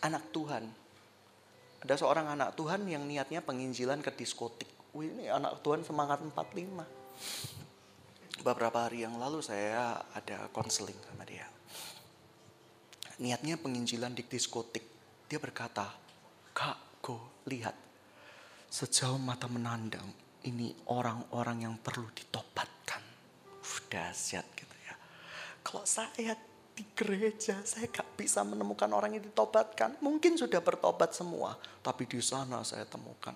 anak 0.00 0.32
Tuhan. 0.32 0.64
Ada 1.84 2.00
seorang 2.00 2.32
anak 2.32 2.56
Tuhan 2.56 2.88
yang 2.88 3.04
niatnya 3.04 3.44
penginjilan 3.44 4.00
ke 4.00 4.08
diskotik. 4.16 4.72
Wih 4.96 5.12
ini 5.12 5.28
anak 5.28 5.60
Tuhan 5.60 5.84
semangat 5.84 6.24
45. 6.24 8.40
Beberapa 8.40 8.88
hari 8.88 9.04
yang 9.04 9.20
lalu 9.20 9.44
saya 9.44 10.00
ada 10.16 10.48
konseling 10.48 10.96
sama 11.04 11.28
dia. 11.28 11.44
Niatnya 13.20 13.60
penginjilan 13.60 14.16
di 14.16 14.24
diskotik. 14.24 14.88
Dia 15.28 15.36
berkata, 15.36 15.92
Kak, 16.56 17.04
go 17.04 17.44
lihat. 17.44 17.76
Sejauh 18.72 19.20
mata 19.20 19.44
menandang, 19.44 20.08
ini 20.46 20.70
orang-orang 20.92 21.66
yang 21.66 21.74
perlu 21.80 22.06
ditobatkan. 22.14 23.02
Udah 23.58 24.14
siap 24.14 24.46
gitu 24.54 24.76
ya. 24.86 24.94
Kalau 25.64 25.82
saya 25.82 26.38
di 26.78 26.86
gereja, 26.94 27.58
saya 27.66 27.90
gak 27.90 28.14
bisa 28.14 28.46
menemukan 28.46 28.86
orang 28.94 29.18
yang 29.18 29.24
ditobatkan. 29.26 29.98
Mungkin 29.98 30.38
sudah 30.38 30.62
bertobat 30.62 31.10
semua, 31.10 31.58
tapi 31.82 32.06
di 32.06 32.22
sana 32.22 32.62
saya 32.62 32.86
temukan 32.86 33.34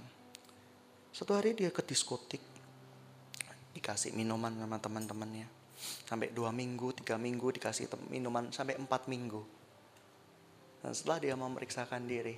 satu 1.13 1.37
hari 1.37 1.53
dia 1.53 1.69
ke 1.69 1.85
diskotik. 1.85 2.41
Dikasih 3.77 4.17
minuman 4.17 4.49
sama 4.57 4.81
teman-temannya. 4.81 5.45
Sampai 6.09 6.33
dua 6.33 6.49
minggu, 6.57 6.97
tiga 6.97 7.21
minggu 7.21 7.53
dikasih 7.53 7.85
minuman 8.09 8.49
sampai 8.49 8.81
empat 8.81 9.13
minggu. 9.13 9.45
Dan 10.81 10.97
setelah 10.97 11.21
dia 11.21 11.35
memeriksakan 11.37 12.09
diri, 12.09 12.33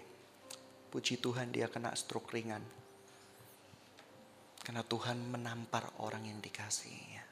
puji 0.91 1.23
Tuhan 1.23 1.55
dia 1.55 1.71
kena 1.71 1.95
stroke 1.95 2.35
ringan. 2.35 2.67
Karena 4.65 4.81
Tuhan 4.81 5.21
menampar 5.29 5.85
orang 6.01 6.25
yang 6.25 6.41
dikasihnya. 6.41 7.25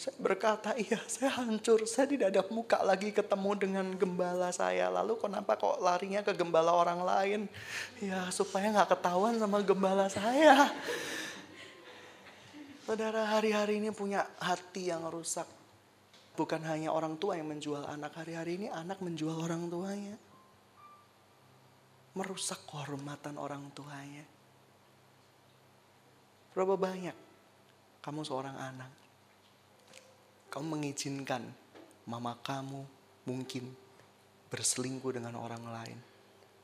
Saya 0.00 0.16
berkata, 0.16 0.72
iya 0.80 0.96
saya 1.04 1.28
hancur. 1.44 1.84
Saya 1.84 2.08
tidak 2.08 2.32
ada 2.32 2.40
muka 2.48 2.80
lagi 2.80 3.12
ketemu 3.12 3.50
dengan 3.54 3.86
gembala 3.94 4.48
saya. 4.48 4.88
Lalu 4.88 5.20
kenapa 5.20 5.60
kok 5.60 5.76
larinya 5.78 6.24
ke 6.24 6.32
gembala 6.32 6.72
orang 6.72 7.04
lain? 7.04 7.40
Ya 8.00 8.32
supaya 8.32 8.72
nggak 8.72 8.96
ketahuan 8.96 9.36
sama 9.36 9.60
gembala 9.60 10.08
saya. 10.08 10.72
Saudara 12.88 13.28
hari-hari 13.28 13.76
ini 13.76 13.92
punya 13.92 14.24
hati 14.40 14.88
yang 14.88 15.04
rusak. 15.12 15.44
Bukan 16.32 16.64
hanya 16.64 16.96
orang 16.96 17.20
tua 17.20 17.36
yang 17.36 17.52
menjual 17.52 17.84
anak. 17.84 18.16
Hari-hari 18.16 18.56
ini 18.56 18.66
anak 18.72 19.04
menjual 19.04 19.36
orang 19.36 19.68
tuanya. 19.68 20.16
Merusak 22.16 22.64
kehormatan 22.64 23.36
orang 23.36 23.68
tuanya. 23.76 24.39
Berapa 26.50 26.74
banyak 26.74 27.16
kamu 28.00 28.20
seorang 28.26 28.56
anak 28.56 29.00
kamu 30.50 30.66
mengizinkan 30.66 31.46
mama 32.10 32.34
kamu 32.42 32.82
mungkin 33.30 33.70
berselingkuh 34.50 35.14
dengan 35.14 35.38
orang 35.38 35.62
lain. 35.62 35.98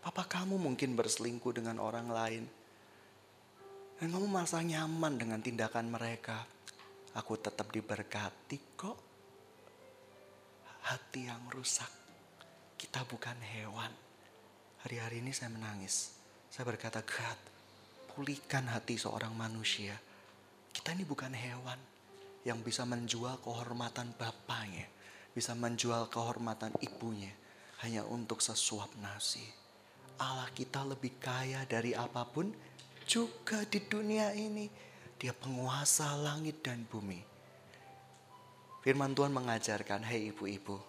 Papa 0.03 0.27
kamu 0.27 0.59
mungkin 0.59 0.99
berselingkuh 0.99 1.55
dengan 1.55 1.79
orang 1.79 2.11
lain. 2.11 2.45
Dan 3.97 4.11
kamu 4.11 4.27
merasa 4.27 4.59
nyaman 4.59 5.15
dengan 5.15 5.39
tindakan 5.39 5.87
mereka. 5.87 6.43
Aku 7.15 7.39
tetap 7.39 7.71
diberkati 7.71 8.59
kok. 8.75 8.99
Hati 10.91 11.31
yang 11.31 11.47
rusak. 11.51 11.91
kita 12.77 13.09
bukan 13.09 13.41
hewan. 13.41 13.89
Hari-hari 14.85 15.25
ini 15.25 15.33
saya 15.33 15.49
menangis. 15.49 16.13
Saya 16.53 16.69
berkata, 16.69 17.01
God, 17.01 17.56
pulihkan 18.17 18.65
hati 18.73 18.97
seorang 18.97 19.37
manusia. 19.37 19.93
Kita 20.73 20.97
ini 20.97 21.05
bukan 21.05 21.37
hewan 21.37 21.77
yang 22.49 22.65
bisa 22.65 22.89
menjual 22.89 23.45
kehormatan 23.45 24.17
bapaknya. 24.17 24.89
Bisa 25.37 25.53
menjual 25.53 26.09
kehormatan 26.09 26.73
ibunya. 26.81 27.29
Hanya 27.85 28.09
untuk 28.09 28.41
sesuap 28.41 28.89
nasi. 29.05 29.45
Allah 30.17 30.49
kita 30.57 30.81
lebih 30.81 31.21
kaya 31.21 31.69
dari 31.69 31.93
apa 31.93 32.25
pun 32.25 32.49
juga 33.05 33.61
di 33.69 33.85
dunia 33.85 34.33
ini. 34.33 34.65
Dia 35.21 35.37
penguasa 35.37 36.17
langit 36.17 36.65
dan 36.65 36.89
bumi. 36.89 37.21
Firman 38.81 39.13
Tuhan 39.13 39.35
mengajarkan, 39.37 40.09
hei 40.09 40.33
ibu-ibu, 40.33 40.81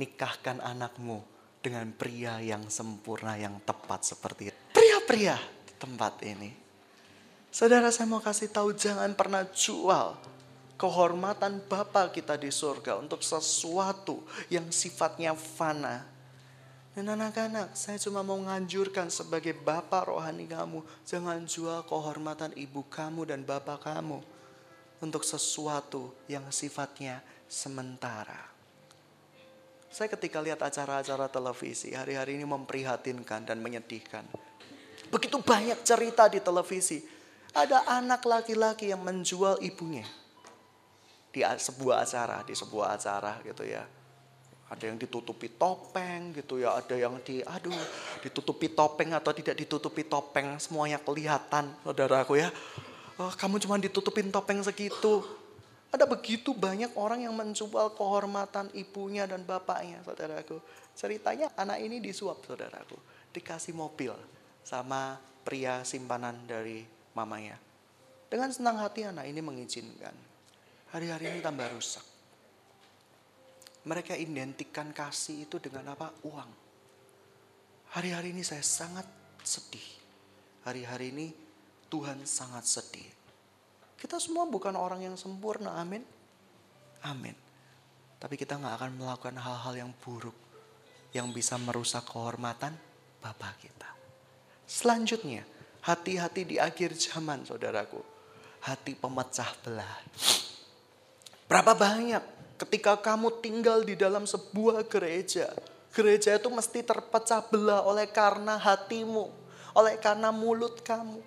nikahkan 0.00 0.64
anakmu 0.64 1.20
dengan 1.60 1.92
pria 1.92 2.40
yang 2.40 2.72
sempurna, 2.72 3.36
yang 3.36 3.58
tepat 3.66 4.06
seperti 4.06 4.54
pria-pria 4.72 5.61
tempat 5.82 6.22
ini. 6.22 6.54
Saudara 7.50 7.90
saya 7.90 8.06
mau 8.06 8.22
kasih 8.22 8.54
tahu 8.54 8.70
jangan 8.78 9.10
pernah 9.18 9.42
jual 9.50 10.14
kehormatan 10.78 11.58
Bapa 11.66 12.06
kita 12.14 12.38
di 12.38 12.54
surga 12.54 13.02
untuk 13.02 13.26
sesuatu 13.26 14.22
yang 14.46 14.70
sifatnya 14.70 15.34
fana. 15.34 16.06
Dan 16.92 17.08
anak-anak, 17.08 17.72
saya 17.72 17.96
cuma 17.96 18.20
mau 18.20 18.36
nganjurkan 18.36 19.08
sebagai 19.08 19.56
bapak 19.56 20.12
rohani 20.12 20.44
kamu, 20.44 20.84
jangan 21.08 21.40
jual 21.48 21.88
kehormatan 21.88 22.52
ibu 22.52 22.84
kamu 22.84 23.32
dan 23.32 23.40
bapak 23.48 23.80
kamu 23.80 24.20
untuk 25.00 25.24
sesuatu 25.24 26.12
yang 26.28 26.44
sifatnya 26.52 27.24
sementara. 27.48 28.52
Saya 29.88 30.08
ketika 30.12 30.40
lihat 30.44 30.60
acara-acara 30.60 31.32
televisi 31.32 31.96
hari-hari 31.96 32.36
ini 32.36 32.44
memprihatinkan 32.44 33.44
dan 33.44 33.60
menyedihkan. 33.64 34.24
Begitu 35.12 35.36
banyak 35.44 35.84
cerita 35.84 36.24
di 36.32 36.40
televisi. 36.40 37.04
Ada 37.52 37.84
anak 38.00 38.24
laki-laki 38.24 38.88
yang 38.88 39.04
menjual 39.04 39.60
ibunya. 39.60 40.08
Di 41.28 41.44
sebuah 41.44 42.08
acara, 42.08 42.40
di 42.48 42.56
sebuah 42.56 42.96
acara 42.96 43.44
gitu 43.44 43.60
ya. 43.68 43.84
Ada 44.72 44.88
yang 44.88 44.96
ditutupi 44.96 45.52
topeng 45.52 46.32
gitu 46.32 46.56
ya, 46.64 46.80
ada 46.80 46.96
yang 46.96 47.20
di 47.20 47.44
aduh 47.44 47.76
ditutupi 48.24 48.72
topeng 48.72 49.12
atau 49.12 49.36
tidak 49.36 49.52
ditutupi 49.60 50.08
topeng, 50.08 50.56
semuanya 50.56 50.96
kelihatan, 50.96 51.76
saudaraku 51.84 52.40
ya. 52.40 52.48
Oh, 53.20 53.28
kamu 53.28 53.60
cuma 53.60 53.76
ditutupin 53.76 54.32
topeng 54.32 54.64
segitu, 54.64 55.20
ada 55.92 56.08
begitu 56.08 56.56
banyak 56.56 56.96
orang 56.96 57.28
yang 57.28 57.36
menjual 57.36 57.92
kehormatan 57.92 58.72
ibunya 58.72 59.28
dan 59.28 59.44
bapaknya, 59.44 60.00
saudaraku. 60.08 60.56
Ceritanya 60.96 61.52
anak 61.52 61.84
ini 61.84 62.00
disuap, 62.00 62.40
saudaraku. 62.48 62.96
Dikasih 63.36 63.76
mobil 63.76 64.16
sama 64.62 65.18
pria 65.42 65.82
simpanan 65.82 66.46
dari 66.46 66.82
mamanya. 67.18 67.58
Dengan 68.30 68.48
senang 68.48 68.80
hati 68.80 69.04
anak 69.04 69.28
ini 69.28 69.44
mengizinkan. 69.44 70.14
Hari-hari 70.94 71.34
ini 71.34 71.38
tambah 71.44 71.68
rusak. 71.74 72.04
Mereka 73.82 74.14
identikkan 74.14 74.94
kasih 74.94 75.44
itu 75.50 75.58
dengan 75.58 75.92
apa? 75.92 76.14
Uang. 76.24 76.50
Hari-hari 77.92 78.32
ini 78.32 78.40
saya 78.46 78.62
sangat 78.64 79.04
sedih. 79.42 79.88
Hari-hari 80.64 81.12
ini 81.12 81.26
Tuhan 81.90 82.24
sangat 82.24 82.64
sedih 82.64 83.22
kita 84.02 84.18
semua 84.18 84.42
bukan 84.50 84.74
orang 84.74 85.06
yang 85.06 85.14
sempurna, 85.14 85.78
amin. 85.78 86.02
Amin. 87.06 87.38
Tapi 88.18 88.34
kita 88.34 88.58
nggak 88.58 88.74
akan 88.82 88.90
melakukan 88.98 89.38
hal-hal 89.38 89.74
yang 89.78 89.90
buruk 90.02 90.34
yang 91.14 91.30
bisa 91.30 91.54
merusak 91.54 92.02
kehormatan 92.10 92.74
Bapa. 93.22 93.51
Selanjutnya, 94.82 95.46
hati-hati 95.86 96.42
di 96.42 96.56
akhir 96.58 96.98
zaman, 96.98 97.46
saudaraku. 97.46 98.02
Hati 98.66 98.98
pemecah 98.98 99.46
belah. 99.62 100.02
Berapa 101.46 101.78
banyak 101.78 102.22
ketika 102.58 102.98
kamu 102.98 103.38
tinggal 103.38 103.86
di 103.86 103.94
dalam 103.94 104.26
sebuah 104.26 104.82
gereja, 104.90 105.54
gereja 105.94 106.34
itu 106.34 106.50
mesti 106.50 106.82
terpecah 106.82 107.46
belah 107.46 107.86
oleh 107.86 108.10
karena 108.10 108.58
hatimu, 108.58 109.30
oleh 109.78 110.02
karena 110.02 110.34
mulut 110.34 110.82
kamu. 110.82 111.22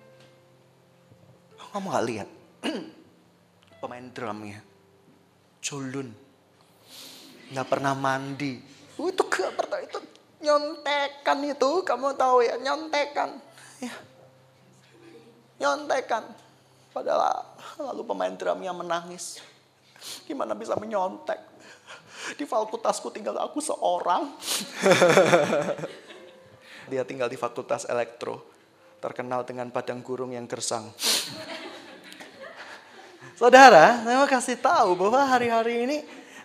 Kamu 1.72 1.86
gak 1.88 2.06
lihat 2.12 2.28
pemain 3.80 4.06
drumnya. 4.12 4.60
Culun. 5.64 6.12
Nggak 7.56 7.68
pernah 7.72 7.96
mandi. 7.96 8.60
Uh, 9.00 9.08
itu 9.08 9.24
gak 9.24 9.56
pernah 9.56 9.80
itu 9.80 9.98
nyontekan 10.44 11.38
itu 11.42 11.70
kamu 11.82 12.12
tahu 12.20 12.44
ya 12.44 12.60
nyontekan. 12.60 13.45
Ya. 13.80 13.92
Nyontekan. 15.60 16.24
Padahal 16.96 17.44
lalu 17.76 18.02
pemain 18.08 18.32
drumnya 18.32 18.72
menangis. 18.72 19.40
Gimana 20.24 20.56
bisa 20.56 20.76
menyontek? 20.76 21.40
Di 22.34 22.48
fakultasku 22.48 23.12
tinggal 23.12 23.36
aku 23.36 23.60
seorang. 23.60 24.32
Dia 26.90 27.04
tinggal 27.04 27.28
di 27.28 27.36
fakultas 27.36 27.84
elektro. 27.84 28.48
Terkenal 28.96 29.44
dengan 29.44 29.68
padang 29.68 30.00
gurung 30.00 30.32
yang 30.32 30.48
gersang. 30.48 30.88
Saudara, 33.36 34.00
saya 34.00 34.16
mau 34.16 34.24
kasih 34.24 34.56
tahu 34.56 34.96
bahwa 34.96 35.20
hari-hari 35.28 35.84
ini 35.84 35.98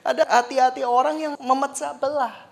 ada 0.04 0.28
hati-hati 0.28 0.84
orang 0.84 1.16
yang 1.16 1.34
memecah 1.40 1.96
belah. 1.96 2.51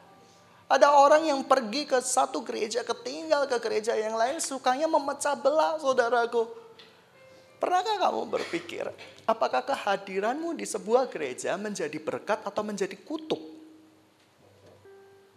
Ada 0.70 0.94
orang 0.94 1.26
yang 1.26 1.42
pergi 1.50 1.90
ke 1.90 1.98
satu 1.98 2.46
gereja, 2.46 2.86
ketinggal 2.86 3.50
ke 3.50 3.58
gereja 3.58 3.98
yang 3.98 4.14
lain, 4.14 4.38
sukanya 4.38 4.86
memecah 4.86 5.34
belah, 5.34 5.82
saudaraku. 5.82 6.46
Pernahkah 7.58 7.98
kamu 7.98 8.30
berpikir, 8.30 8.86
apakah 9.26 9.66
kehadiranmu 9.66 10.54
di 10.54 10.70
sebuah 10.70 11.10
gereja 11.10 11.58
menjadi 11.58 11.98
berkat 11.98 12.46
atau 12.46 12.62
menjadi 12.62 12.94
kutuk? 13.02 13.42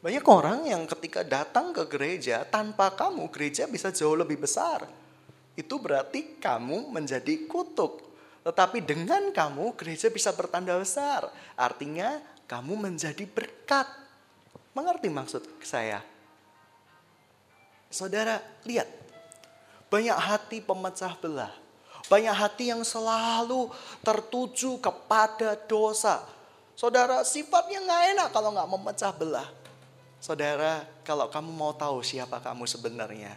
Banyak 0.04 0.26
orang 0.28 0.68
yang 0.68 0.84
ketika 0.84 1.24
datang 1.24 1.72
ke 1.72 1.88
gereja, 1.88 2.44
tanpa 2.44 2.92
kamu, 2.92 3.32
gereja 3.32 3.64
bisa 3.64 3.88
jauh 3.88 4.18
lebih 4.18 4.36
besar. 4.36 4.84
Itu 5.56 5.80
berarti 5.80 6.42
kamu 6.42 6.92
menjadi 6.92 7.48
kutuk. 7.48 8.04
Tetapi 8.42 8.82
dengan 8.84 9.32
kamu 9.32 9.78
gereja 9.78 10.10
bisa 10.10 10.34
bertanda 10.34 10.74
besar. 10.74 11.30
Artinya 11.54 12.18
kamu 12.50 12.90
menjadi 12.90 13.24
berkat. 13.24 14.01
Mengerti 14.72 15.08
maksud 15.12 15.44
saya? 15.60 16.00
Saudara, 17.92 18.40
lihat. 18.64 18.88
Banyak 19.92 20.16
hati 20.16 20.64
pemecah 20.64 21.12
belah. 21.20 21.52
Banyak 22.08 22.32
hati 22.32 22.72
yang 22.72 22.80
selalu 22.80 23.68
tertuju 24.00 24.80
kepada 24.80 25.52
dosa. 25.68 26.24
Saudara, 26.72 27.20
sifatnya 27.22 27.84
nggak 27.84 28.02
enak 28.16 28.28
kalau 28.32 28.56
nggak 28.56 28.70
memecah 28.72 29.12
belah. 29.12 29.48
Saudara, 30.16 30.88
kalau 31.04 31.28
kamu 31.28 31.52
mau 31.52 31.76
tahu 31.76 32.00
siapa 32.00 32.40
kamu 32.40 32.64
sebenarnya, 32.64 33.36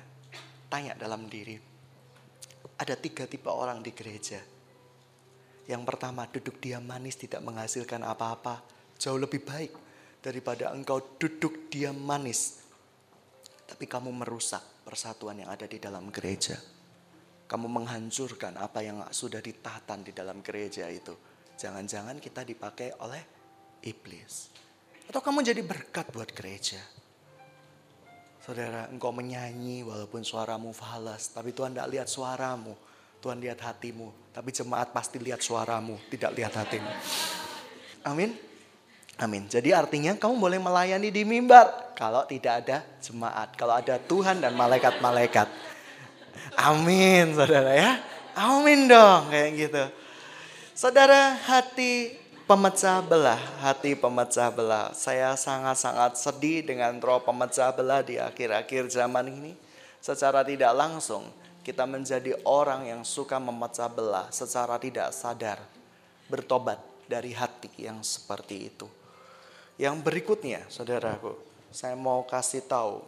tanya 0.71 0.95
dalam 0.95 1.27
diri. 1.27 1.59
Ada 2.79 2.95
tiga 2.95 3.27
tipe 3.27 3.51
orang 3.51 3.83
di 3.83 3.91
gereja 3.91 4.39
yang 5.65 5.81
pertama, 5.81 6.29
duduk 6.29 6.61
diam 6.61 6.85
manis 6.85 7.17
tidak 7.17 7.41
menghasilkan 7.41 8.05
apa-apa. 8.05 8.61
Jauh 9.01 9.17
lebih 9.17 9.41
baik 9.41 9.73
daripada 10.25 10.73
engkau 10.73 11.21
duduk 11.21 11.69
diam 11.69 11.93
manis. 11.93 12.65
Tapi 13.69 13.85
kamu 13.85 14.09
merusak 14.09 14.81
persatuan 14.81 15.37
yang 15.37 15.53
ada 15.53 15.69
di 15.69 15.77
dalam 15.77 16.09
gereja. 16.09 16.57
Kamu 17.45 17.69
menghancurkan 17.69 18.57
apa 18.57 18.81
yang 18.81 19.05
sudah 19.13 19.37
ditatan 19.37 20.01
di 20.01 20.09
dalam 20.17 20.41
gereja 20.41 20.89
itu. 20.89 21.13
Jangan-jangan 21.53 22.17
kita 22.17 22.41
dipakai 22.41 22.97
oleh 23.05 23.21
iblis. 23.85 24.49
Atau 25.05 25.21
kamu 25.21 25.45
jadi 25.45 25.61
berkat 25.61 26.09
buat 26.09 26.33
gereja. 26.33 26.81
Saudara, 28.41 28.89
engkau 28.89 29.13
menyanyi 29.13 29.85
walaupun 29.85 30.25
suaramu 30.25 30.73
falas, 30.73 31.33
tapi 31.33 31.53
Tuhan 31.53 31.77
tidak 31.77 31.89
lihat 31.93 32.07
suaramu. 32.09 32.73
Tuhan 33.21 33.41
lihat 33.41 33.57
hatimu. 33.61 34.33
Tapi 34.33 34.49
jemaat 34.53 34.93
pasti 34.93 35.17
lihat 35.17 35.41
suaramu, 35.41 35.97
tidak 36.13 36.33
lihat 36.37 36.53
hatimu. 36.53 36.91
Amin. 38.05 38.44
Amin. 39.15 39.47
Jadi 39.47 39.71
artinya 39.71 40.11
kamu 40.19 40.35
boleh 40.35 40.59
melayani 40.59 41.07
di 41.07 41.23
mimbar 41.23 41.95
kalau 41.95 42.27
tidak 42.27 42.67
ada 42.67 42.83
jemaat, 42.99 43.55
kalau 43.55 43.79
ada 43.79 43.95
Tuhan 43.95 44.43
dan 44.43 44.51
malaikat-malaikat. 44.51 45.47
Amin, 46.59 47.31
saudara 47.31 47.71
ya. 47.71 47.91
Amin 48.35 48.91
dong, 48.91 49.31
kayak 49.31 49.49
gitu. 49.55 49.83
Saudara, 50.75 51.31
hati 51.47 52.19
pemecah 52.43 52.99
belah, 52.99 53.39
hati 53.63 53.95
pemecah 53.95 54.51
belah. 54.51 54.91
Saya 54.91 55.39
sangat-sangat 55.39 56.19
sedih 56.19 56.67
dengan 56.67 56.99
roh 56.99 57.23
pemecah 57.23 57.71
belah 57.71 58.03
di 58.03 58.19
akhir-akhir 58.19 58.91
zaman 58.91 59.31
ini. 59.31 59.55
Secara 60.03 60.43
tidak 60.43 60.75
langsung, 60.75 61.31
kita 61.63 61.87
menjadi 61.87 62.35
orang 62.43 62.91
yang 62.91 63.01
suka 63.07 63.39
memecah 63.39 63.87
belah 63.87 64.27
secara 64.35 64.75
tidak 64.75 65.15
sadar, 65.15 65.63
bertobat 66.27 66.77
dari 67.07 67.31
hati 67.31 67.71
yang 67.79 68.03
seperti 68.03 68.67
itu. 68.67 69.04
Yang 69.75 69.95
berikutnya, 70.07 70.63
saudaraku, 70.71 71.35
saya 71.67 71.99
mau 71.99 72.23
kasih 72.23 72.63
tahu. 72.63 73.03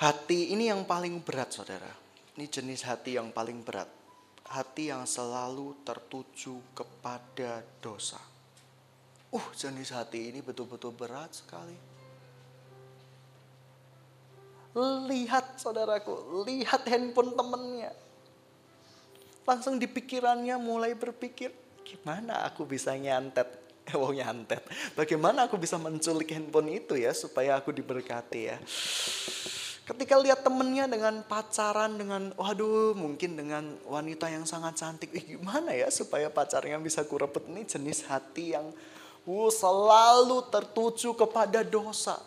Hati 0.00 0.56
ini 0.56 0.72
yang 0.72 0.88
paling 0.88 1.20
berat 1.20 1.52
saudara. 1.52 1.92
Ini 2.34 2.48
jenis 2.48 2.82
hati 2.88 3.20
yang 3.20 3.28
paling 3.30 3.60
berat. 3.60 3.86
Hati 4.48 4.88
yang 4.88 5.04
selalu 5.04 5.76
tertuju 5.84 6.58
kepada 6.72 7.60
dosa. 7.84 8.18
Uh, 9.28 9.46
jenis 9.56 9.92
hati 9.92 10.32
ini 10.32 10.40
betul-betul 10.40 10.96
berat 10.96 11.36
sekali. 11.36 11.76
Lihat 15.06 15.60
saudaraku, 15.60 16.42
lihat 16.48 16.88
handphone 16.88 17.36
temennya. 17.36 17.92
Langsung 19.44 19.76
di 19.76 19.84
pikirannya 19.84 20.56
mulai 20.56 20.96
berpikir, 20.96 21.52
gimana 21.84 22.48
aku 22.48 22.64
bisa 22.64 22.96
nyantet? 22.96 23.61
Eh, 23.90 23.98
wow 23.98 24.14
nyantet. 24.14 24.62
Bagaimana 24.94 25.50
aku 25.50 25.58
bisa 25.58 25.74
menculik 25.74 26.30
handphone 26.30 26.78
itu 26.78 26.94
ya 26.94 27.10
supaya 27.10 27.58
aku 27.58 27.74
diberkati 27.74 28.40
ya. 28.46 28.56
Ketika 29.82 30.14
lihat 30.22 30.46
temennya 30.46 30.86
dengan 30.86 31.26
pacaran 31.26 31.98
dengan, 31.98 32.30
waduh 32.38 32.94
mungkin 32.94 33.34
dengan 33.34 33.74
wanita 33.90 34.30
yang 34.30 34.46
sangat 34.46 34.78
cantik. 34.78 35.10
Ih, 35.10 35.34
gimana 35.34 35.74
ya 35.74 35.90
supaya 35.90 36.30
pacarnya 36.30 36.78
bisa 36.78 37.02
kurebut 37.02 37.50
ini 37.50 37.66
jenis 37.66 38.06
hati 38.06 38.54
yang 38.54 38.70
uh, 39.26 39.50
selalu 39.50 40.46
tertuju 40.46 41.18
kepada 41.18 41.66
dosa. 41.66 42.22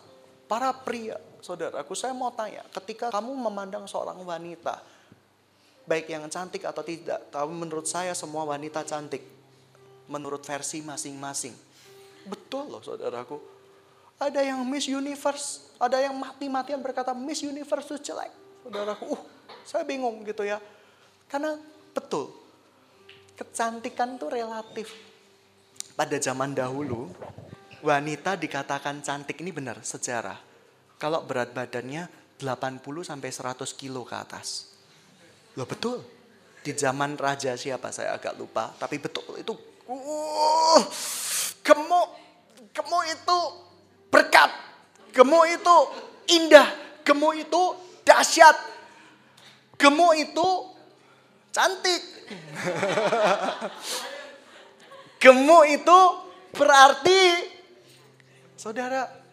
Para 0.46 0.76
pria, 0.76 1.18
saudaraku 1.42 1.96
saya 1.98 2.14
mau 2.14 2.30
tanya, 2.30 2.62
ketika 2.70 3.10
kamu 3.10 3.34
memandang 3.34 3.90
seorang 3.90 4.22
wanita, 4.22 4.78
baik 5.90 6.12
yang 6.12 6.28
cantik 6.30 6.62
atau 6.68 6.86
tidak, 6.86 7.34
tapi 7.34 7.50
menurut 7.50 7.90
saya 7.90 8.14
semua 8.14 8.46
wanita 8.46 8.86
cantik. 8.86 9.35
Menurut 10.06 10.46
versi 10.46 10.86
masing-masing. 10.86 11.56
Betul 12.26 12.70
loh 12.74 12.82
saudaraku. 12.82 13.38
Ada 14.16 14.42
yang 14.42 14.64
Miss 14.64 14.88
Universe, 14.88 15.76
ada 15.76 16.00
yang 16.00 16.16
mati-matian 16.16 16.80
berkata 16.80 17.12
Miss 17.12 17.44
Universe 17.44 17.86
itu 17.92 18.12
jelek. 18.12 18.32
Saudaraku, 18.64 19.12
uh, 19.12 19.22
saya 19.68 19.84
bingung 19.84 20.24
gitu 20.24 20.48
ya. 20.48 20.58
Karena 21.28 21.60
betul, 21.92 22.32
kecantikan 23.36 24.16
itu 24.16 24.26
relatif. 24.32 24.88
Pada 26.00 26.16
zaman 26.16 26.56
dahulu, 26.56 27.12
wanita 27.84 28.40
dikatakan 28.40 29.04
cantik 29.04 29.44
ini 29.44 29.52
benar 29.52 29.84
sejarah. 29.84 30.40
Kalau 30.96 31.28
berat 31.28 31.52
badannya 31.52 32.08
80 32.40 32.82
sampai 33.04 33.30
100 33.32 33.68
kilo 33.76 34.08
ke 34.08 34.16
atas. 34.16 34.76
Loh 35.60 35.68
betul. 35.68 36.04
Di 36.64 36.74
zaman 36.74 37.20
raja 37.20 37.54
siapa 37.60 37.92
saya 37.94 38.16
agak 38.16 38.36
lupa, 38.40 38.74
tapi 38.80 38.98
betul 38.98 39.38
itu 39.38 39.54
uh, 39.90 40.82
gemuk, 41.62 42.08
gemuk 42.74 43.04
itu 43.10 43.40
berkat. 44.10 44.52
Gemuk 45.16 45.46
itu 45.48 45.78
indah. 46.36 46.68
Gemuk 47.06 47.38
itu 47.38 47.62
dahsyat. 48.04 48.58
Gemuk 49.78 50.14
itu 50.18 50.48
cantik. 51.54 52.02
Gemuk 55.24 55.66
itu 55.70 56.00
berarti 56.56 57.22
saudara 58.56 59.26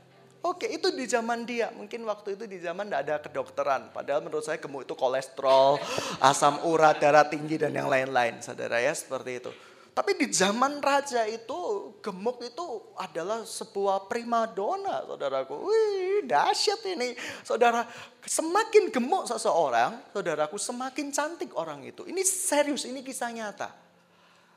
Oke, 0.43 0.67
itu 0.67 0.91
di 0.91 1.07
zaman 1.07 1.47
dia. 1.47 1.71
Mungkin 1.71 2.03
waktu 2.03 2.35
itu 2.35 2.51
di 2.51 2.59
zaman 2.59 2.91
tidak 2.91 3.03
ada 3.07 3.17
kedokteran. 3.23 3.95
Padahal 3.95 4.27
menurut 4.27 4.43
saya 4.43 4.59
gemuk 4.59 4.83
itu 4.83 4.99
kolesterol, 4.99 5.79
asam 6.19 6.67
urat, 6.67 6.99
darah 6.99 7.31
tinggi, 7.31 7.63
dan 7.63 7.71
yang 7.71 7.87
lain-lain. 7.87 8.43
Saudara 8.43 8.83
ya, 8.83 8.91
seperti 8.91 9.39
itu. 9.39 9.55
Tapi 9.93 10.17
di 10.17 10.33
zaman 10.33 10.81
raja 10.81 11.29
itu 11.29 11.93
gemuk 12.01 12.41
itu 12.41 12.65
adalah 12.97 13.45
sebuah 13.45 14.09
primadona, 14.09 15.05
saudaraku. 15.05 15.69
Wih, 15.69 16.25
dahsyat 16.25 16.81
ini. 16.97 17.13
Saudara, 17.45 17.85
semakin 18.25 18.89
gemuk 18.89 19.29
seseorang, 19.29 20.01
saudaraku, 20.17 20.57
semakin 20.57 21.13
cantik 21.13 21.53
orang 21.53 21.85
itu. 21.85 22.09
Ini 22.09 22.25
serius, 22.25 22.89
ini 22.89 23.05
kisah 23.05 23.29
nyata. 23.37 23.69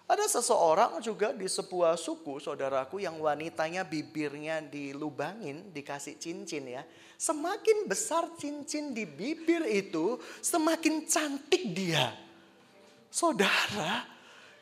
Ada 0.08 0.40
seseorang 0.40 1.04
juga 1.04 1.36
di 1.36 1.52
sebuah 1.52 2.00
suku, 2.00 2.40
saudaraku, 2.40 3.04
yang 3.04 3.20
wanitanya 3.20 3.84
bibirnya 3.84 4.64
dilubangin, 4.64 5.76
dikasih 5.76 6.16
cincin 6.16 6.80
ya. 6.80 6.88
Semakin 7.20 7.92
besar 7.92 8.24
cincin 8.40 8.96
di 8.96 9.04
bibir 9.04 9.68
itu, 9.68 10.16
semakin 10.40 11.04
cantik 11.04 11.76
dia. 11.76 12.16
Saudara, 13.12 14.15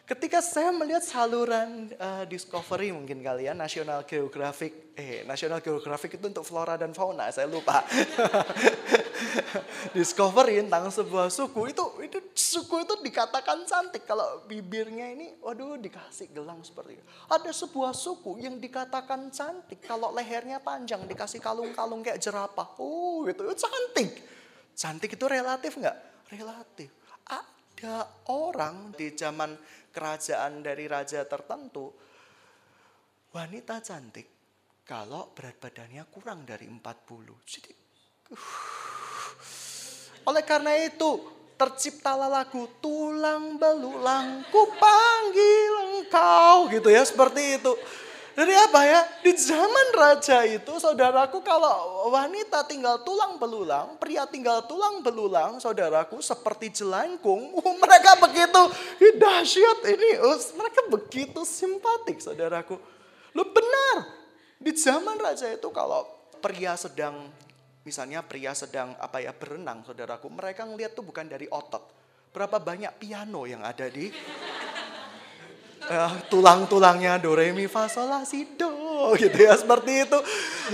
Ketika 0.03 0.43
saya 0.43 0.67
melihat 0.75 0.99
saluran 0.99 1.87
uh, 1.95 2.27
Discovery 2.27 2.91
mungkin 2.91 3.23
kalian 3.23 3.55
ya, 3.55 3.63
National 3.63 4.03
Geographic, 4.03 4.91
eh 4.99 5.23
National 5.23 5.63
Geographic 5.63 6.19
itu 6.19 6.27
untuk 6.27 6.43
flora 6.43 6.75
dan 6.75 6.91
fauna, 6.91 7.31
saya 7.31 7.47
lupa. 7.47 7.79
Discovery 9.95 10.59
tentang 10.59 10.91
sebuah 10.91 11.31
suku 11.31 11.71
itu 11.71 11.85
itu 12.03 12.19
suku 12.35 12.83
itu 12.83 12.99
dikatakan 12.99 13.63
cantik 13.63 14.03
kalau 14.03 14.43
bibirnya 14.43 15.07
ini 15.07 15.39
waduh 15.39 15.79
dikasih 15.79 16.35
gelang 16.35 16.59
seperti 16.67 16.99
itu. 16.99 17.03
Ada 17.31 17.55
sebuah 17.63 17.95
suku 17.95 18.43
yang 18.43 18.59
dikatakan 18.59 19.31
cantik 19.31 19.79
kalau 19.87 20.11
lehernya 20.11 20.59
panjang 20.59 21.07
dikasih 21.07 21.39
kalung-kalung 21.39 22.03
kayak 22.03 22.19
jerapah. 22.19 22.75
Oh, 22.75 23.23
itu 23.23 23.39
cantik. 23.55 24.19
Cantik 24.75 25.15
itu 25.15 25.25
relatif 25.31 25.79
nggak? 25.79 26.27
Relatif. 26.27 26.91
Ada 27.23 28.03
orang 28.27 28.91
di 28.99 29.15
zaman 29.15 29.55
kerajaan 29.93 30.65
dari 30.65 30.89
raja 30.89 31.21
tertentu, 31.29 31.93
wanita 33.29 33.77
cantik 33.86 34.27
kalau 34.84 35.32
berat 35.32 35.62
badannya 35.62 36.03
kurang 36.10 36.43
dari 36.43 36.65
40. 36.65 36.82
Jadi, 37.45 37.71
uh, 38.34 38.51
oleh 40.27 40.43
karena 40.43 40.73
itu 40.82 41.29
terciptalah 41.53 42.27
lagu 42.27 42.65
tulang 42.82 43.62
belulang 43.62 44.43
ku 44.49 44.67
panggil 44.75 45.73
engkau 46.01 46.67
gitu 46.73 46.89
ya 46.89 47.06
seperti 47.06 47.62
itu. 47.62 47.71
Jadi 48.33 48.53
apa 48.57 48.81
ya? 48.81 49.01
Di 49.21 49.31
zaman 49.37 49.87
raja 49.93 50.41
itu 50.41 50.73
saudaraku 50.81 51.45
kalau 51.45 52.09
wanita 52.09 52.65
tinggal 52.65 53.05
tulang 53.05 53.37
belulang, 53.37 54.01
pria 54.01 54.25
tinggal 54.25 54.65
tulang 54.65 55.05
belulang, 55.05 55.61
saudaraku 55.61 56.17
seperti 56.19 56.83
jelangkung. 56.83 57.45
Uh, 57.63 57.79
mereka 57.79 58.19
begitu 58.19 58.61
dahsyat 59.15 59.87
ini, 59.87 60.19
uh, 60.19 60.35
mereka 60.59 60.81
begitu 60.91 61.47
simpatik 61.47 62.19
saudaraku. 62.19 62.75
Lu 63.31 63.43
benar. 63.55 64.03
Di 64.59 64.75
zaman 64.75 65.15
raja 65.15 65.47
itu 65.47 65.71
kalau 65.71 66.03
pria 66.43 66.75
sedang 66.75 67.31
misalnya 67.87 68.19
pria 68.19 68.51
sedang 68.51 68.95
apa 68.99 69.23
ya 69.23 69.31
berenang 69.31 69.87
saudaraku, 69.87 70.27
mereka 70.27 70.67
ngeliat 70.67 70.91
tuh 70.91 71.07
bukan 71.07 71.23
dari 71.29 71.47
otot. 71.47 71.87
Berapa 72.35 72.59
banyak 72.59 72.99
piano 72.99 73.47
yang 73.47 73.63
ada 73.63 73.87
di 73.87 74.11
uh, 75.89 76.13
tulang-tulangnya 76.31 77.19
do 77.19 77.35
re 77.35 77.51
mi 77.51 77.67
fa 77.67 77.91
sol 77.91 78.07
la 78.07 78.23
si 78.23 78.47
do 78.55 79.11
gitu 79.19 79.35
ya 79.35 79.57
seperti 79.57 80.07
itu. 80.07 80.19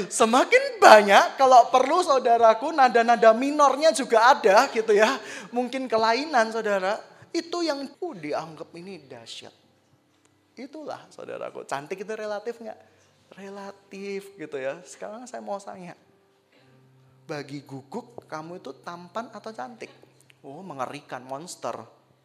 Semakin 0.09 0.77
banyak 0.77 1.39
kalau 1.39 1.69
perlu 1.73 2.05
saudaraku 2.05 2.69
nada-nada 2.73 3.33
minornya 3.33 3.89
juga 3.95 4.35
ada 4.37 4.69
gitu 4.69 4.93
ya. 4.93 5.17
Mungkin 5.49 5.89
kelainan 5.89 6.53
saudara. 6.53 7.01
Itu 7.29 7.61
yang 7.61 7.85
uh, 7.85 8.15
dianggap 8.17 8.73
ini 8.73 9.05
dahsyat. 9.05 9.53
Itulah 10.57 11.05
saudaraku. 11.13 11.61
Cantik 11.69 12.01
itu 12.01 12.13
relatif 12.17 12.57
nggak? 12.57 12.79
Relatif 13.37 14.33
gitu 14.33 14.57
ya. 14.57 14.81
Sekarang 14.81 15.29
saya 15.29 15.41
mau 15.45 15.61
tanya. 15.61 15.93
Bagi 17.29 17.61
guguk 17.61 18.25
kamu 18.25 18.57
itu 18.57 18.73
tampan 18.81 19.29
atau 19.29 19.53
cantik? 19.53 19.93
Oh 20.41 20.65
mengerikan 20.65 21.21
monster. 21.29 21.77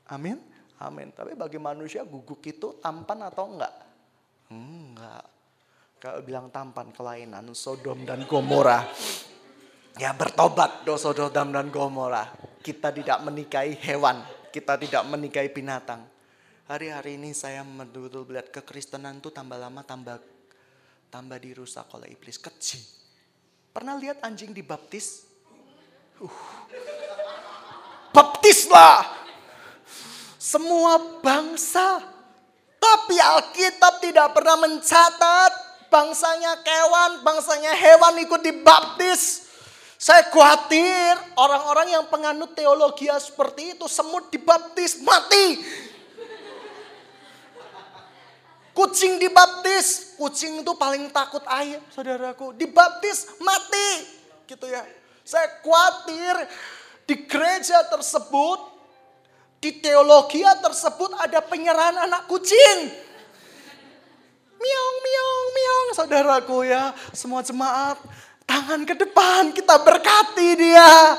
Amin. 0.09 0.54
Amin. 0.83 1.15
Tapi 1.15 1.39
bagi 1.39 1.61
manusia 1.63 2.03
guguk 2.03 2.43
itu 2.43 2.83
tampan 2.83 3.31
atau 3.31 3.45
enggak? 3.47 3.75
Enggak. 4.51 5.25
Kalau 6.03 6.21
bilang 6.21 6.51
tampan 6.51 6.91
kelainan 6.91 7.47
Sodom 7.55 8.03
dan 8.03 8.27
Gomora. 8.27 8.83
Ya 9.95 10.11
bertobat 10.11 10.83
dosa 10.83 11.15
Sodom 11.15 11.55
dan 11.55 11.71
Gomora. 11.71 12.27
Kita 12.59 12.91
tidak 12.91 13.23
menikahi 13.23 13.79
hewan. 13.79 14.21
Kita 14.51 14.75
tidak 14.77 15.07
menikahi 15.07 15.49
binatang. 15.55 16.03
Hari-hari 16.65 17.21
ini 17.21 17.37
saya 17.37 17.61
betul-betul 17.63 18.25
melihat 18.29 18.49
kekristenan 18.49 19.21
itu 19.21 19.29
tambah 19.29 19.61
lama 19.61 19.85
tambah 19.85 20.17
tambah 21.13 21.39
dirusak 21.39 21.87
oleh 21.95 22.11
iblis 22.11 22.41
kecil. 22.41 22.81
Pernah 23.71 23.95
lihat 24.01 24.25
anjing 24.25 24.51
dibaptis? 24.51 25.29
Uh. 26.19 26.31
Baptislah 28.15 29.24
semua 30.45 31.01
bangsa. 31.25 32.05
Tapi 32.77 33.17
Alkitab 33.17 34.05
tidak 34.05 34.37
pernah 34.37 34.61
mencatat 34.61 35.53
bangsanya 35.89 36.61
kewan, 36.61 37.25
bangsanya 37.25 37.73
hewan 37.73 38.21
ikut 38.21 38.45
dibaptis. 38.45 39.49
Saya 39.97 40.29
khawatir 40.29 41.17
orang-orang 41.41 41.97
yang 41.97 42.05
penganut 42.13 42.53
teologi 42.53 43.09
seperti 43.09 43.73
itu 43.73 43.89
semut 43.89 44.29
dibaptis 44.29 45.01
mati. 45.01 45.65
Kucing 48.77 49.17
dibaptis, 49.23 50.19
kucing 50.19 50.61
itu 50.61 50.73
paling 50.77 51.09
takut 51.09 51.41
air, 51.47 51.81
saudaraku. 51.95 52.53
Dibaptis 52.59 53.39
mati, 53.39 53.89
gitu 54.51 54.67
ya. 54.67 54.83
Saya 55.23 55.63
khawatir 55.63 56.37
di 57.07 57.23
gereja 57.25 57.87
tersebut, 57.87 58.74
di 59.65 59.81
teologi 59.81 60.45
tersebut 60.45 61.17
ada 61.17 61.41
penyerahan 61.41 62.05
anak 62.05 62.29
kucing. 62.29 62.93
Miong, 64.61 64.97
miong, 65.01 65.47
miong, 65.57 65.89
saudaraku 65.97 66.69
ya. 66.69 66.93
Semua 67.17 67.41
jemaat, 67.41 67.97
tangan 68.45 68.85
ke 68.85 68.93
depan, 68.93 69.57
kita 69.57 69.81
berkati 69.81 70.49
dia. 70.61 71.17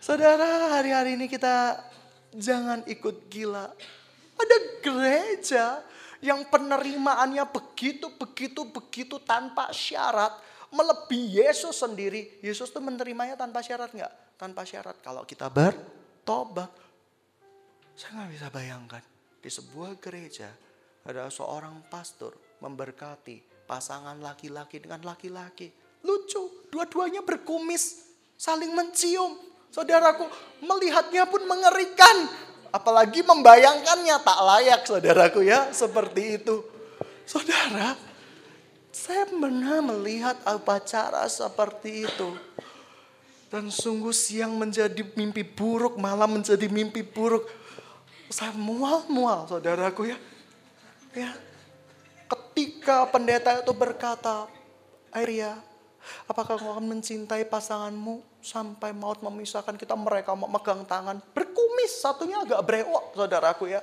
Saudara, 0.00 0.80
hari-hari 0.80 1.20
ini 1.20 1.28
kita 1.28 1.76
jangan 2.32 2.80
ikut 2.88 3.28
gila. 3.28 3.68
Ada 4.40 4.56
gereja 4.80 5.84
yang 6.24 6.48
penerimaannya 6.48 7.44
begitu, 7.44 8.08
begitu, 8.16 8.64
begitu 8.72 9.20
tanpa 9.20 9.68
syarat. 9.68 10.32
Melebihi 10.72 11.44
Yesus 11.44 11.76
sendiri. 11.76 12.40
Yesus 12.40 12.72
tuh 12.72 12.80
menerimanya 12.80 13.36
tanpa 13.36 13.60
syarat 13.60 13.92
nggak? 13.92 14.40
Tanpa 14.40 14.64
syarat. 14.64 14.96
Kalau 15.04 15.28
kita 15.28 15.52
bertobat. 15.52 16.89
Saya 18.00 18.16
nggak 18.16 18.30
bisa 18.32 18.48
bayangkan. 18.48 19.04
Di 19.44 19.52
sebuah 19.52 20.00
gereja 20.00 20.48
ada 21.04 21.28
seorang 21.28 21.84
pastor 21.92 22.32
memberkati 22.64 23.68
pasangan 23.68 24.16
laki-laki 24.24 24.80
dengan 24.80 25.04
laki-laki. 25.04 25.68
Lucu, 26.00 26.64
dua-duanya 26.72 27.20
berkumis, 27.20 28.08
saling 28.40 28.72
mencium. 28.72 29.36
Saudaraku, 29.68 30.24
melihatnya 30.64 31.28
pun 31.28 31.44
mengerikan. 31.44 32.24
Apalagi 32.72 33.20
membayangkannya 33.20 34.16
tak 34.24 34.38
layak 34.48 34.80
saudaraku 34.88 35.44
ya, 35.44 35.68
seperti 35.68 36.40
itu. 36.40 36.64
Saudara, 37.28 38.00
saya 38.88 39.28
pernah 39.28 39.84
melihat 39.84 40.40
upacara 40.48 41.28
seperti 41.28 42.08
itu. 42.08 42.32
Dan 43.52 43.68
sungguh 43.68 44.14
siang 44.14 44.56
menjadi 44.56 45.04
mimpi 45.20 45.44
buruk, 45.44 46.00
malam 46.00 46.40
menjadi 46.40 46.64
mimpi 46.64 47.04
buruk. 47.04 47.59
Saya 48.30 48.54
mual-mual 48.54 49.50
saudaraku 49.50 50.06
ya. 50.06 50.18
Ya. 51.18 51.34
Ketika 52.30 53.10
pendeta 53.10 53.58
itu 53.58 53.74
berkata, 53.74 54.46
Airia, 55.10 55.58
apakah 56.30 56.54
kau 56.54 56.70
akan 56.78 56.86
mencintai 56.86 57.42
pasanganmu 57.50 58.22
sampai 58.38 58.94
maut 58.94 59.18
memisahkan 59.18 59.74
kita? 59.74 59.98
Mereka 59.98 60.30
memegang 60.38 60.86
tangan 60.86 61.18
berkumis 61.34 61.98
satunya 61.98 62.38
agak 62.46 62.62
brewok 62.62 63.18
saudaraku 63.18 63.74
ya. 63.74 63.82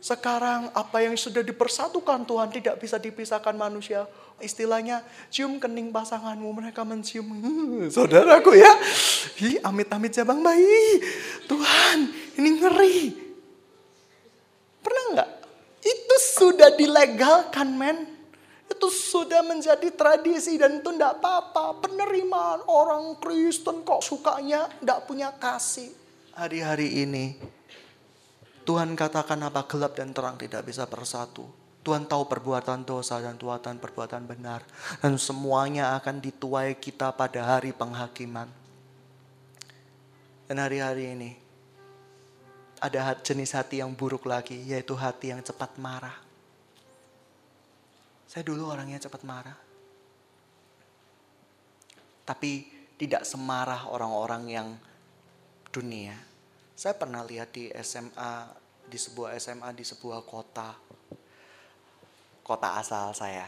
Sekarang 0.00 0.72
apa 0.72 1.04
yang 1.04 1.12
sudah 1.12 1.44
dipersatukan 1.44 2.24
Tuhan 2.24 2.48
tidak 2.48 2.80
bisa 2.80 2.96
dipisahkan 2.96 3.52
manusia. 3.52 4.08
Istilahnya 4.40 5.04
cium 5.28 5.60
kening 5.60 5.92
pasanganmu 5.92 6.48
mereka 6.56 6.88
mencium. 6.88 7.24
Saudaraku 7.96 8.56
ya. 8.56 8.72
Hi 9.40 9.60
amit-amit 9.64 10.12
jabang 10.12 10.44
bayi. 10.44 11.00
Tuhan 11.48 12.12
ini 12.36 12.48
ngeri 12.60 13.25
pernah 14.86 15.04
nggak 15.18 15.30
itu 15.82 16.16
sudah 16.38 16.70
dilegalkan 16.78 17.74
men 17.74 18.16
itu 18.66 18.88
sudah 18.90 19.46
menjadi 19.46 19.88
tradisi 19.94 20.58
dan 20.58 20.82
itu 20.82 20.90
tidak 20.90 21.22
apa-apa. 21.22 21.86
Penerimaan 21.86 22.66
orang 22.66 23.14
Kristen 23.22 23.86
kok 23.86 24.02
sukanya 24.02 24.66
tidak 24.82 25.06
punya 25.06 25.30
kasih. 25.38 25.94
Hari-hari 26.34 27.06
ini 27.06 27.38
Tuhan 28.66 28.98
katakan 28.98 29.38
apa 29.46 29.64
gelap 29.70 29.94
dan 29.94 30.10
terang 30.10 30.34
tidak 30.34 30.66
bisa 30.66 30.82
bersatu. 30.90 31.46
Tuhan 31.86 32.10
tahu 32.10 32.26
perbuatan 32.26 32.82
dosa 32.82 33.22
dan 33.22 33.38
tuatan 33.38 33.78
perbuatan 33.78 34.26
benar. 34.26 34.66
Dan 34.98 35.14
semuanya 35.14 35.94
akan 35.94 36.18
dituai 36.18 36.74
kita 36.82 37.14
pada 37.14 37.56
hari 37.56 37.70
penghakiman. 37.70 38.50
Dan 40.50 40.58
hari-hari 40.58 41.14
ini 41.14 41.30
ada 42.80 43.16
jenis 43.20 43.56
hati 43.56 43.80
yang 43.80 43.96
buruk 43.96 44.28
lagi, 44.28 44.60
yaitu 44.68 44.92
hati 44.92 45.32
yang 45.32 45.40
cepat 45.40 45.76
marah. 45.80 46.16
Saya 48.26 48.42
dulu 48.42 48.68
orangnya 48.68 49.00
cepat 49.00 49.22
marah. 49.24 49.56
Tapi 52.26 52.66
tidak 52.98 53.22
semarah 53.22 53.86
orang-orang 53.88 54.42
yang 54.50 54.68
dunia. 55.70 56.16
Saya 56.76 56.92
pernah 56.98 57.24
lihat 57.24 57.54
di 57.54 57.70
SMA, 57.80 58.50
di 58.84 58.98
sebuah 58.98 59.36
SMA 59.40 59.70
di 59.72 59.84
sebuah 59.86 60.20
kota. 60.26 60.74
Kota 62.42 62.68
asal 62.76 63.14
saya. 63.16 63.46